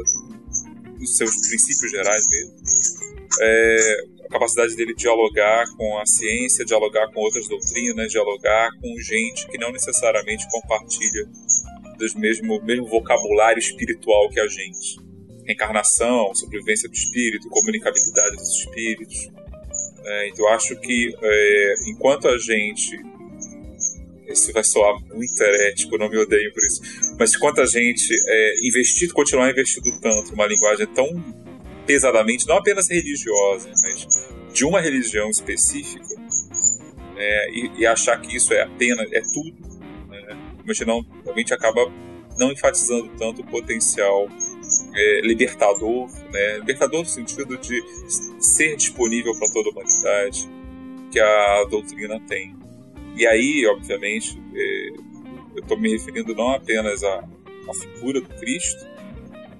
[1.01, 2.55] os seus princípios gerais mesmo,
[3.41, 9.57] é, capacidade dele dialogar com a ciência, dialogar com outras doutrinas, dialogar com gente que
[9.57, 11.25] não necessariamente compartilha
[11.97, 14.99] do mesmo, mesmo vocabulário espiritual que a gente.
[15.45, 19.29] Reencarnação, sobrevivência do espírito, comunicabilidade dos espíritos.
[20.05, 22.97] É, então, eu acho que é, enquanto a gente.
[24.27, 26.81] Isso vai soar muito herético, não me odeio por isso.
[27.17, 31.07] Mas enquanto a gente é, investir, continuar investindo tanto uma linguagem tão
[31.89, 36.05] pesadamente, não apenas religiosa, mas de uma religião específica,
[37.17, 40.37] é, e, e, achar que isso é apenas, é tudo, né?
[40.67, 41.91] gente não, a gente acaba
[42.37, 44.27] não enfatizando tanto o potencial
[44.93, 46.59] é, libertador, né?
[46.59, 47.83] libertador no sentido de
[48.39, 50.47] ser disponível para toda a humanidade
[51.11, 52.55] que a doutrina tem.
[53.17, 54.89] E aí, obviamente, é,
[55.55, 58.88] eu estou me referindo não apenas à, à figura do Cristo,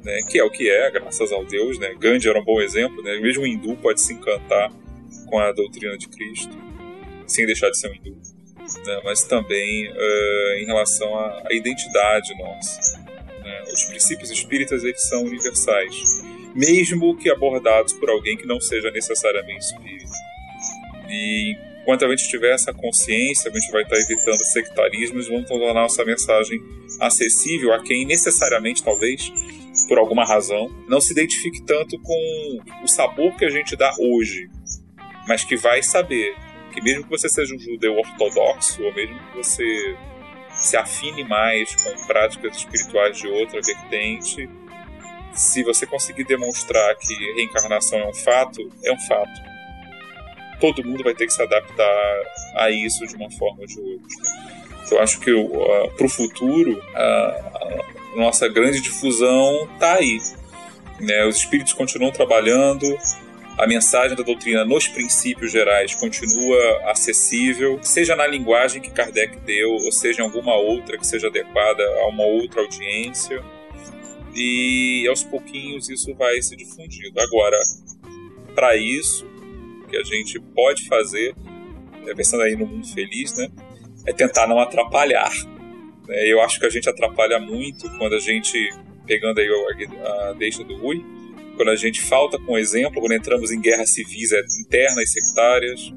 [0.04, 1.78] né, que é o que é, graças ao Deus.
[1.80, 1.94] Né?
[2.00, 3.18] Gandhi era um bom exemplo, né?
[3.20, 4.72] mesmo um hindu pode se encantar
[5.28, 6.58] com a doutrina de Cristo,
[7.28, 8.18] sem deixar de ser um hindu.
[8.86, 9.02] Né?
[9.04, 13.00] Mas também uh, em relação à, à identidade nossa.
[13.44, 13.64] Né?
[13.74, 16.22] Os princípios espíritas eles são universais,
[16.56, 20.12] mesmo que abordados por alguém que não seja necessariamente espírita.
[21.10, 25.48] E enquanto a gente tiver essa consciência, a gente vai estar evitando sectarismos e vamos
[25.48, 26.62] tornar nossa mensagem
[27.00, 29.32] acessível a quem necessariamente, talvez,
[29.88, 34.50] por alguma razão, não se identifique tanto com o sabor que a gente dá hoje,
[35.28, 36.36] mas que vai saber
[36.74, 39.98] que mesmo que você seja um judeu ortodoxo, ou mesmo que você
[40.52, 44.50] se afine mais com práticas espirituais de outra vertente,
[45.34, 49.50] se você conseguir demonstrar que reencarnação é um fato, é um fato.
[50.60, 52.24] Todo mundo vai ter que se adaptar
[52.56, 54.08] a isso de uma forma ou de outra.
[54.92, 60.20] Eu acho que uh, para o futuro, uh, nossa grande difusão está aí.
[61.00, 61.26] Né?
[61.26, 62.86] Os espíritos continuam trabalhando,
[63.58, 69.72] a mensagem da doutrina nos princípios gerais continua acessível, seja na linguagem que Kardec deu,
[69.72, 73.44] ou seja em alguma outra que seja adequada a uma outra audiência.
[74.36, 77.20] E aos pouquinhos isso vai se difundindo.
[77.20, 77.58] Agora,
[78.54, 79.26] para isso,
[79.84, 81.36] o que a gente pode fazer,
[82.08, 83.50] é, pensando aí no mundo feliz, né,
[84.06, 85.32] é tentar não atrapalhar
[86.10, 88.58] eu acho que a gente atrapalha muito quando a gente,
[89.06, 91.04] pegando aí a, deixa do Rui,
[91.56, 95.94] quando a gente falta com exemplo, quando entramos em guerras civis é, internas sectárias,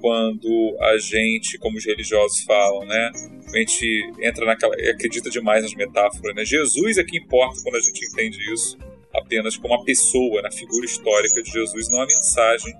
[0.00, 3.10] quando a gente, como os religiosos falam, né,
[3.52, 6.44] a gente entra naquela, acredita demais nas metáforas, né?
[6.44, 8.78] Jesus é que importa quando a gente entende isso
[9.14, 12.72] apenas como a pessoa, na figura histórica de Jesus, não a mensagem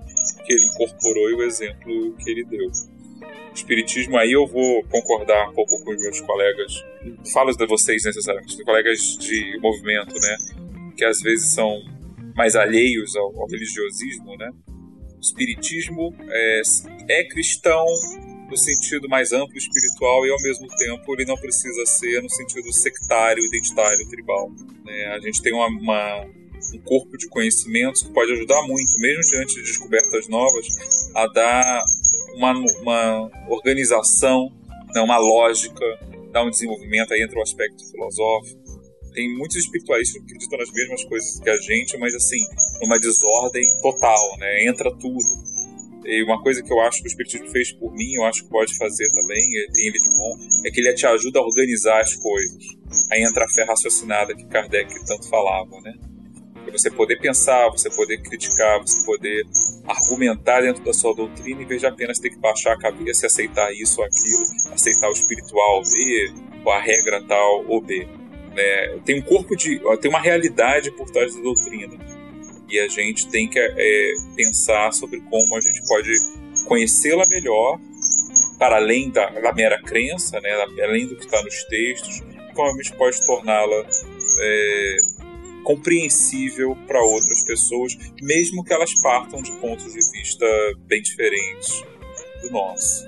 [0.45, 2.67] que ele incorporou e o exemplo que ele deu
[3.55, 6.83] espiritismo, aí eu vou concordar um pouco com os meus colegas,
[7.31, 10.37] falo de vocês necessariamente, de colegas de movimento, né,
[10.95, 11.81] que às vezes são
[12.35, 14.49] mais alheios ao, ao religiosismo, né.
[15.15, 16.61] O espiritismo é,
[17.09, 17.85] é cristão
[18.49, 22.71] no sentido mais amplo espiritual e ao mesmo tempo ele não precisa ser no sentido
[22.73, 24.51] sectário, identitário, tribal.
[24.85, 25.05] Né?
[25.07, 26.25] A gente tem uma, uma
[26.73, 30.67] um corpo de conhecimentos que pode ajudar muito, mesmo diante de descobertas novas,
[31.15, 31.83] a dar
[32.35, 34.51] uma, uma organização,
[34.93, 35.85] né, uma lógica,
[36.31, 38.61] dar um desenvolvimento, aí entra o aspecto filosófico.
[39.13, 42.39] Tem muitos espiritualistas que acreditam nas mesmas coisas que a gente, mas assim,
[42.81, 44.65] numa desordem total, né?
[44.65, 45.23] Entra tudo.
[46.05, 48.49] E uma coisa que eu acho que o Espiritismo fez por mim, eu acho que
[48.49, 49.39] pode fazer também,
[49.73, 52.63] tem ele de bom, é que ele te ajuda a organizar as coisas.
[53.11, 55.93] Aí entra a fé raciocinada que Kardec tanto falava, né?
[56.73, 59.45] Você poder pensar, você poder criticar, você poder
[59.87, 63.27] argumentar dentro da sua doutrina em vez de apenas ter que baixar a cabeça e
[63.27, 66.33] aceitar isso ou aquilo, aceitar o espiritual B,
[66.65, 68.07] ou a regra tal ou B.
[68.53, 68.99] Né?
[69.05, 69.79] Tem um corpo de.
[70.01, 71.97] tem uma realidade por trás da doutrina
[72.69, 76.11] e a gente tem que é, pensar sobre como a gente pode
[76.67, 77.79] conhecê-la melhor,
[78.57, 80.49] para além da, da, mera crença, né,
[80.81, 82.21] além do que está nos textos,
[82.55, 83.85] como a gente pode torná-la
[84.39, 84.97] é,
[85.63, 90.45] compreensível para outras pessoas, mesmo que elas partam de pontos de vista
[90.85, 91.83] bem diferentes
[92.41, 93.07] do nosso.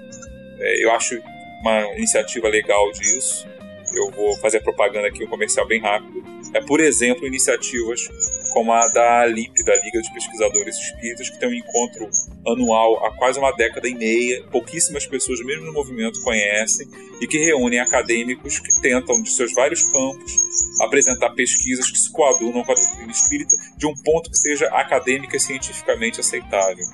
[0.60, 1.20] É, eu acho
[1.62, 3.48] uma iniciativa legal disso.
[3.94, 6.24] Eu vou fazer propaganda aqui, um comercial bem rápido.
[6.54, 8.08] É, por exemplo, iniciativas
[8.56, 12.10] como a da LIP, da Liga de Pesquisadores Espíritas, que tem um encontro
[12.48, 14.46] anual há quase uma década e meia.
[14.50, 16.88] Pouquíssimas pessoas, mesmo no movimento, conhecem
[17.20, 20.34] e que reúnem acadêmicos que tentam, de seus vários campos,
[20.82, 25.36] apresentar pesquisas que se coadunam com a doutrina espírita de um ponto que seja acadêmica
[25.36, 26.86] e cientificamente aceitável.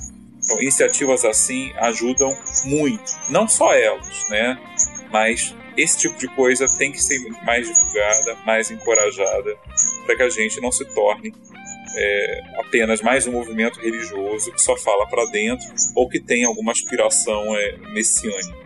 [0.44, 2.36] Então, iniciativas assim ajudam
[2.66, 4.58] muito, não só elas, né?
[5.12, 9.58] Mas esse tipo de coisa tem que ser mais divulgada, mais encorajada,
[10.06, 11.34] para que a gente não se torne
[11.96, 16.72] é, apenas mais um movimento religioso que só fala para dentro ou que tem alguma
[16.72, 18.62] aspiração é, messiânica.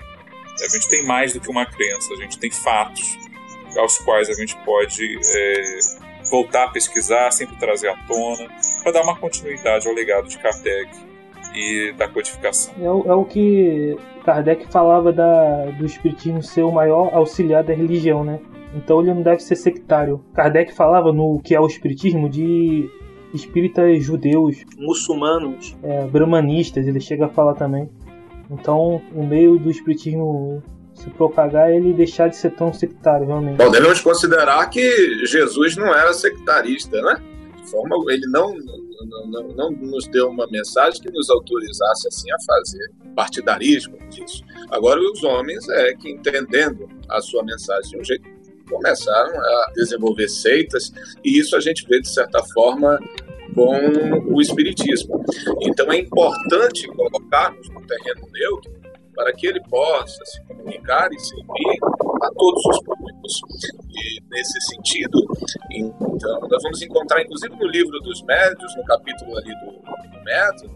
[0.63, 3.17] A gente tem mais do que uma crença, a gente tem fatos
[3.77, 5.79] aos quais a gente pode é,
[6.29, 8.47] voltar a pesquisar, sempre trazer à tona,
[8.81, 11.04] para dar uma continuidade ao legado de Kardec
[11.55, 12.73] e da codificação.
[12.81, 17.73] É, o, é o que Kardec falava da, do Espiritismo ser o maior auxiliar da
[17.73, 18.39] religião, né?
[18.75, 20.23] Então ele não deve ser sectário.
[20.33, 22.89] Kardec falava no que é o Espiritismo de
[23.33, 27.89] espíritas judeus, muçulmanos, é, brahmanistas, ele chega a falar também.
[28.49, 30.63] Então, o meio do espiritismo
[30.93, 33.57] se propagar é ele deixar de ser tão sectário, realmente.
[33.57, 37.21] Bom, devemos considerar que Jesus não era sectarista, né?
[37.57, 38.53] De forma, ele não,
[39.05, 44.43] não, não, não nos deu uma mensagem que nos autorizasse assim a fazer partidarismo disso.
[44.69, 48.35] Agora, os homens é que, entendendo a sua mensagem de um jeito,
[48.69, 50.91] começaram a desenvolver seitas,
[51.23, 52.99] e isso a gente vê, de certa forma,
[53.53, 55.23] com o Espiritismo.
[55.61, 58.73] Então é importante colocarmos no terreno neutro
[59.15, 61.77] para que ele possa se comunicar e servir
[62.21, 63.41] a todos os públicos.
[64.29, 65.19] Nesse sentido,
[65.71, 70.75] então, nós vamos encontrar, inclusive no livro dos médios, no capítulo ali do, do método,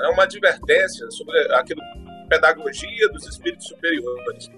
[0.00, 1.80] é uma advertência sobre aquilo
[2.28, 4.50] pedagogia dos espíritos superiores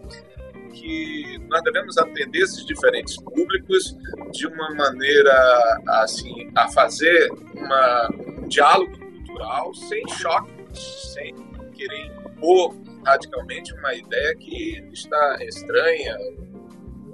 [0.73, 3.97] que nós devemos atender esses diferentes públicos
[4.33, 8.09] de uma maneira assim a fazer uma,
[8.43, 11.35] um diálogo cultural sem choque, sem
[11.75, 16.17] querer impor radicalmente uma ideia que está estranha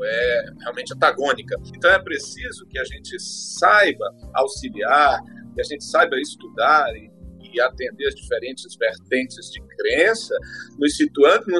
[0.02, 1.56] é realmente antagônica.
[1.76, 4.04] Então é preciso que a gente saiba
[4.34, 5.20] auxiliar,
[5.54, 7.14] que a gente saiba estudar e
[7.54, 10.34] e atender as diferentes vertentes de crença,
[10.78, 11.58] nos situando no,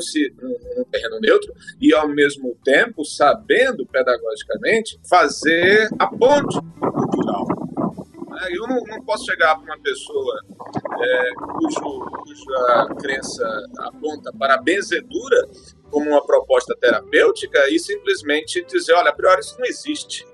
[0.78, 7.46] no, terreno neutro e, ao mesmo tempo, sabendo pedagogicamente fazer a ponte cultural.
[8.42, 10.40] É, eu não, não, posso chegar para uma pessoa
[11.00, 13.46] é, cujo, cuja crença
[13.78, 15.46] aponta para a benzedura
[15.90, 20.26] como uma proposta terapêutica e simplesmente dizer: olha, a priori isso não existe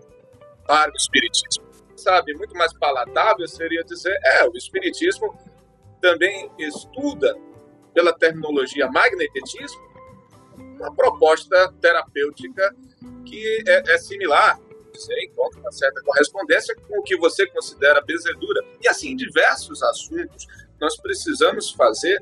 [0.66, 1.70] para o Espiritismo
[2.00, 5.36] sabe, muito mais palatável seria dizer, é, o Espiritismo
[6.00, 7.36] também estuda,
[7.92, 9.80] pela terminologia magnetismo,
[10.78, 12.74] uma proposta terapêutica
[13.26, 14.58] que é, é similar.
[14.94, 18.64] Você encontra uma certa correspondência com o que você considera bezedura.
[18.80, 20.46] E assim, diversos assuntos
[20.80, 22.18] nós precisamos fazer,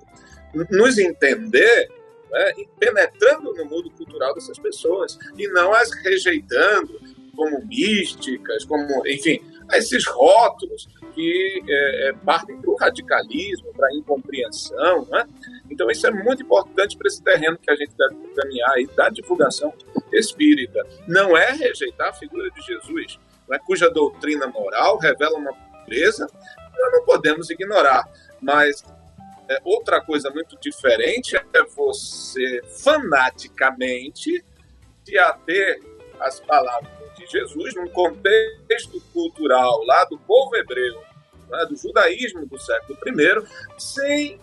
[0.71, 1.89] nos entender
[2.31, 7.01] né, penetrando no mundo cultural dessas pessoas e não as rejeitando
[7.35, 9.41] como místicas, como, enfim,
[9.73, 15.07] esses rótulos que é, é partem para o radicalismo, para a incompreensão.
[15.07, 15.25] Né?
[15.71, 19.09] Então, isso é muito importante para esse terreno que a gente deve caminhar aí, da
[19.09, 19.73] divulgação
[20.13, 20.85] espírita.
[21.07, 23.19] Não é rejeitar a figura de Jesus,
[23.49, 26.27] né, cuja doutrina moral revela uma pureza,
[26.77, 28.05] nós não podemos ignorar.
[28.41, 28.85] Mas
[29.49, 34.45] é, outra coisa muito diferente é você fanaticamente
[35.05, 35.83] se ater
[36.20, 41.03] às palavras de Jesus, num contexto cultural lá do povo hebreu,
[41.49, 43.47] né, do judaísmo do século I,
[43.79, 44.41] sem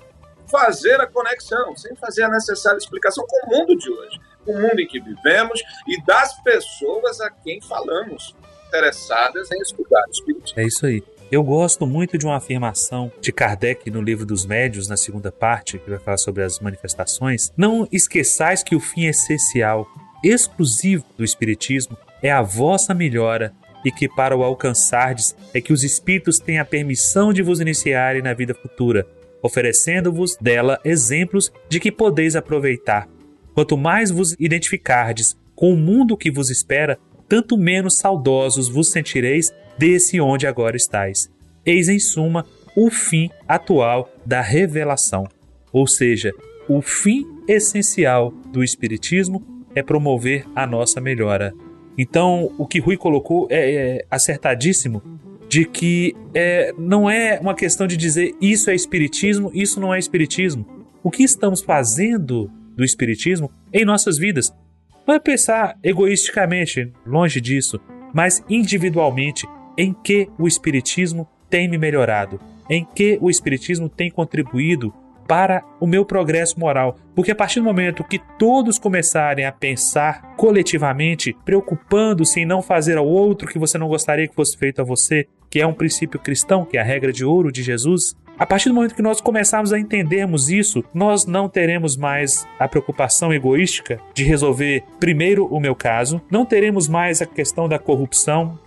[0.50, 4.62] fazer a conexão, sem fazer a necessária explicação com o mundo de hoje, com o
[4.62, 8.36] mundo em que vivemos e das pessoas a quem falamos,
[8.68, 10.60] interessadas em estudar o Espiritismo.
[10.60, 11.04] É isso aí.
[11.36, 15.78] Eu gosto muito de uma afirmação de Kardec no livro dos Médios, na segunda parte,
[15.78, 17.52] que vai falar sobre as manifestações.
[17.58, 19.86] Não esqueçais que o fim essencial,
[20.24, 23.52] exclusivo do Espiritismo, é a vossa melhora
[23.84, 28.22] e que para o alcançardes é que os Espíritos têm a permissão de vos iniciarem
[28.22, 29.06] na vida futura,
[29.42, 33.10] oferecendo-vos dela exemplos de que podeis aproveitar.
[33.54, 36.98] Quanto mais vos identificardes com o mundo que vos espera,
[37.28, 41.30] tanto menos saudosos vos sentireis desse onde agora estáis.
[41.66, 42.46] Eis, em suma,
[42.76, 45.28] o fim atual da revelação,
[45.72, 46.34] ou seja,
[46.68, 49.44] o fim essencial do Espiritismo
[49.74, 51.54] é promover a nossa melhora.
[51.98, 55.02] Então, o que Rui colocou é, é acertadíssimo
[55.48, 60.00] de que é, não é uma questão de dizer isso é Espiritismo, isso não é
[60.00, 60.66] Espiritismo.
[61.04, 64.52] O que estamos fazendo do Espiritismo em nossas vidas?
[65.08, 67.80] Não é pensar egoisticamente, longe disso,
[68.14, 69.48] mas individualmente
[69.78, 72.40] em que o Espiritismo tem me melhorado,
[72.70, 74.94] em que o Espiritismo tem contribuído
[75.28, 76.98] para o meu progresso moral.
[77.16, 82.98] Porque a partir do momento que todos começarem a pensar coletivamente, preocupando-se em não fazer
[82.98, 86.20] ao outro que você não gostaria que fosse feito a você, que é um princípio
[86.20, 89.22] cristão, que é a regra de ouro de Jesus, a partir do momento que nós
[89.22, 95.58] começarmos a entendermos isso, nós não teremos mais a preocupação egoística de resolver primeiro o
[95.58, 98.60] meu caso, não teremos mais a questão da corrupção,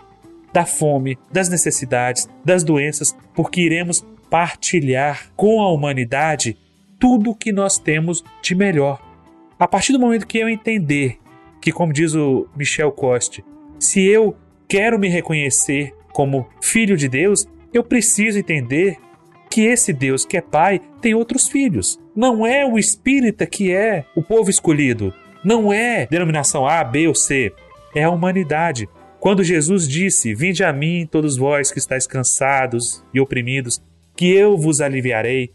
[0.59, 6.59] da fome, das necessidades, das doenças, porque iremos partilhar com a humanidade
[6.99, 9.01] tudo o que nós temos de melhor.
[9.57, 11.19] A partir do momento que eu entender
[11.61, 13.45] que, como diz o Michel Coste,
[13.79, 14.37] se eu
[14.67, 18.97] quero me reconhecer como filho de Deus, eu preciso entender
[19.49, 22.01] que esse Deus que é pai tem outros filhos.
[22.17, 25.15] Não é o espírita que é o povo escolhido.
[25.45, 27.53] Não é denominação A, B ou C.
[27.95, 28.89] É a humanidade.
[29.21, 33.83] Quando Jesus disse: Vinde a mim, todos vós que estáis cansados e oprimidos,
[34.17, 35.51] que eu vos aliviarei.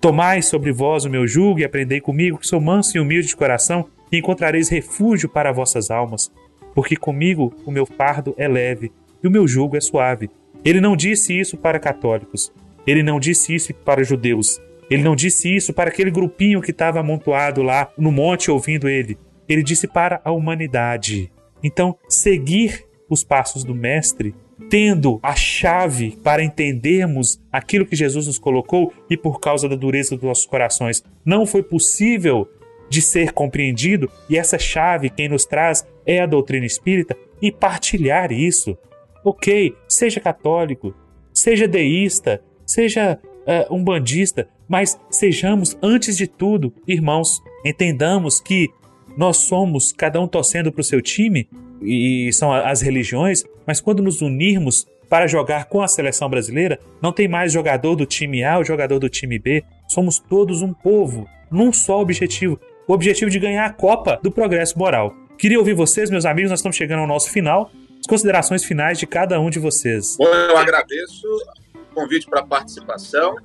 [0.00, 3.36] Tomai sobre vós o meu jugo e aprendei comigo, que sou manso e humilde de
[3.36, 6.30] coração, e encontrareis refúgio para vossas almas.
[6.74, 8.90] Porque comigo o meu fardo é leve
[9.22, 10.30] e o meu jugo é suave.
[10.64, 12.52] Ele não disse isso para católicos.
[12.86, 14.60] Ele não disse isso para judeus.
[14.90, 19.18] Ele não disse isso para aquele grupinho que estava amontoado lá no monte ouvindo ele.
[19.48, 21.30] Ele disse para a humanidade.
[21.62, 24.34] Então, seguir os passos do Mestre
[24.70, 30.16] tendo a chave para entendermos aquilo que Jesus nos colocou e por causa da dureza
[30.16, 32.48] dos nossos corações não foi possível
[32.88, 38.30] de ser compreendido, e essa chave quem nos traz é a doutrina espírita, e partilhar
[38.30, 38.76] isso.
[39.24, 40.94] Ok, seja católico,
[41.32, 47.42] seja deísta, seja uh, um bandista, mas sejamos, antes de tudo, irmãos.
[47.64, 48.68] Entendamos que
[49.16, 51.48] nós somos, cada um torcendo para o seu time,
[51.84, 57.12] e são as religiões, mas quando nos unirmos para jogar com a seleção brasileira, não
[57.12, 59.62] tem mais jogador do time A ou jogador do time B.
[59.86, 64.78] Somos todos um povo, num só objetivo: o objetivo de ganhar a Copa do Progresso
[64.78, 65.14] Moral.
[65.36, 67.70] Queria ouvir vocês, meus amigos, nós estamos chegando ao nosso final.
[68.00, 70.16] As considerações finais de cada um de vocês.
[70.16, 71.26] Bom, eu agradeço
[71.74, 73.36] o convite para a participação.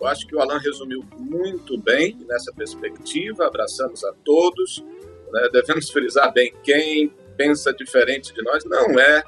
[0.00, 3.46] Eu acho que o Alan resumiu muito bem nessa perspectiva.
[3.46, 4.84] Abraçamos a todos.
[5.32, 5.48] Né?
[5.52, 9.22] Devemos frisar bem quem pensa diferente de nós não é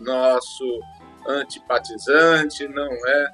[0.00, 0.80] nosso
[1.26, 3.28] antipatizante, não é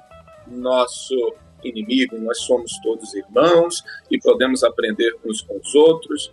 [0.47, 6.31] nosso inimigo, nós somos todos irmãos e podemos aprender uns com os outros,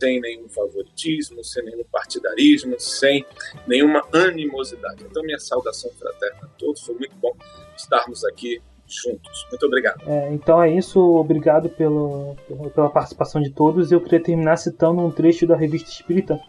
[0.00, 3.24] sem nenhum favoritismo, sem nenhum partidarismo, sem
[3.66, 5.04] nenhuma animosidade.
[5.04, 7.32] Então, minha saudação fraterna a todos, foi muito bom
[7.76, 9.46] estarmos aqui juntos.
[9.48, 10.02] Muito obrigado.
[10.06, 12.36] É, então é isso, obrigado pelo,
[12.74, 13.90] pela participação de todos.
[13.90, 16.40] Eu queria terminar citando um trecho da revista Espírita,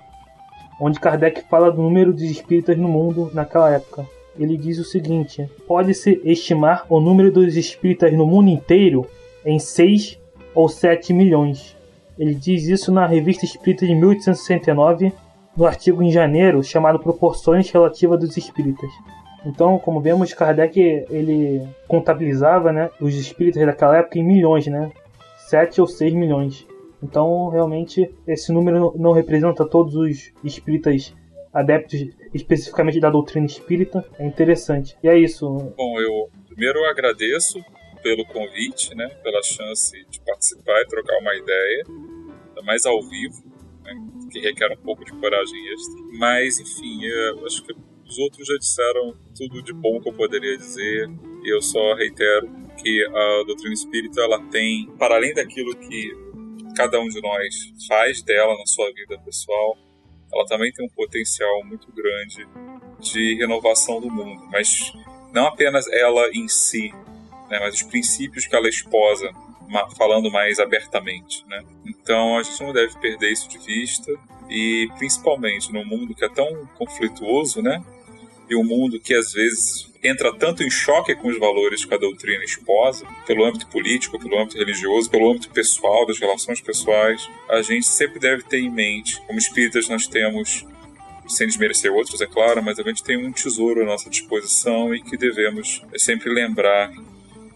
[0.80, 4.06] onde Kardec fala do número de espíritas no mundo naquela época.
[4.38, 9.06] Ele diz o seguinte: pode-se estimar o número dos espíritas no mundo inteiro
[9.46, 10.20] em 6
[10.56, 11.76] ou 7 milhões.
[12.18, 15.14] Ele diz isso na Revista Espírita de 1869,
[15.58, 18.90] no artigo em janeiro chamado Proporções Relativas dos Espíritas.
[19.46, 20.80] Então, como vemos, Kardec
[21.10, 24.92] ele contabilizava né, os espíritas daquela época em milhões, né?
[25.50, 26.66] 7 ou 6 milhões.
[27.04, 31.14] Então, realmente, esse número não representa todos os espíritas
[31.54, 32.00] adeptos
[32.34, 34.04] especificamente da doutrina espírita.
[34.18, 34.98] É interessante.
[35.04, 35.46] E é isso.
[35.78, 37.60] Bom, eu primeiro agradeço
[38.02, 41.84] pelo convite, né, pela chance de participar e trocar uma ideia,
[42.66, 43.44] mais ao vivo.
[43.84, 43.94] né,
[44.32, 46.02] que requer um pouco de coragem extra.
[46.18, 47.74] Mas, enfim, eu acho que
[48.08, 51.10] os outros já disseram tudo de bom que eu poderia dizer,
[51.44, 52.50] e eu só reitero
[52.82, 56.12] que a doutrina espírita ela tem, para além daquilo que
[56.76, 57.56] cada um de nós
[57.88, 59.78] faz dela na sua vida pessoal,
[60.34, 62.48] ela também tem um potencial muito grande
[63.00, 64.92] de renovação do mundo, mas
[65.32, 66.92] não apenas ela em si,
[67.50, 69.30] né, mas os princípios que ela esposa,
[69.98, 71.46] falando mais abertamente.
[71.48, 71.64] Né?
[71.86, 74.12] Então a gente não deve perder isso de vista
[74.50, 77.84] e principalmente num mundo que é tão conflituoso, né?
[78.50, 81.98] E um mundo que às vezes entra tanto em choque com os valores que a
[81.98, 87.62] doutrina esposa, pelo âmbito político, pelo âmbito religioso, pelo âmbito pessoal, das relações pessoais, a
[87.62, 90.66] gente sempre deve ter em mente, como espíritas nós temos,
[91.28, 95.02] sem desmerecer outros, é claro, mas a gente tem um tesouro à nossa disposição e
[95.02, 96.92] que devemos sempre lembrar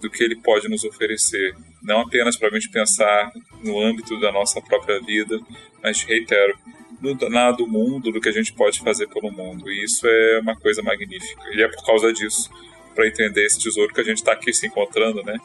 [0.02, 1.54] do que ele pode nos oferecer.
[1.84, 3.32] Não apenas para a gente pensar
[3.64, 5.40] no âmbito da nossa própria vida,
[5.84, 6.58] mas, reitero,
[7.02, 9.70] no, na do mundo, do que a gente pode fazer pelo mundo.
[9.72, 11.42] E isso é uma coisa magnífica.
[11.52, 12.50] E é por causa disso,
[12.96, 15.38] para entender esse tesouro, que a gente está aqui se encontrando, né?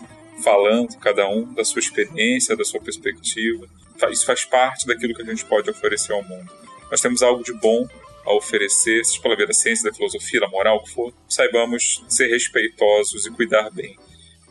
[0.43, 3.66] Falando, cada um, da sua experiência, da sua perspectiva.
[4.11, 6.51] Isso faz parte daquilo que a gente pode oferecer ao mundo.
[6.91, 7.87] Nós temos algo de bom
[8.24, 12.05] a oferecer, seja pela via da ciência, da filosofia, da moral, o que for, saibamos
[12.09, 13.97] ser respeitosos e cuidar bem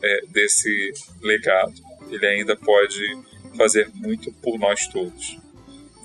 [0.02, 1.74] é, desse legado.
[2.10, 3.02] Ele ainda pode
[3.56, 5.41] fazer muito por nós todos.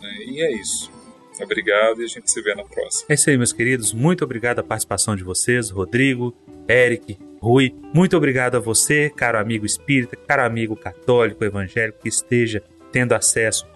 [0.01, 0.15] Né?
[0.25, 0.91] E é isso.
[1.39, 3.05] Obrigado e a gente se vê na próxima.
[3.09, 3.93] É isso aí, meus queridos.
[3.93, 6.35] Muito obrigado a participação de vocês, Rodrigo,
[6.67, 7.75] Eric, Rui.
[7.93, 13.67] Muito obrigado a você, caro amigo espírita, caro amigo católico, evangélico, que esteja tendo acesso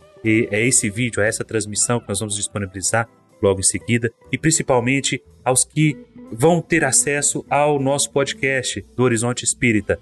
[0.51, 3.07] a esse vídeo, a essa transmissão que nós vamos disponibilizar
[3.41, 5.97] logo em seguida, e principalmente aos que
[6.31, 9.99] vão ter acesso ao nosso podcast do Horizonte Espírita.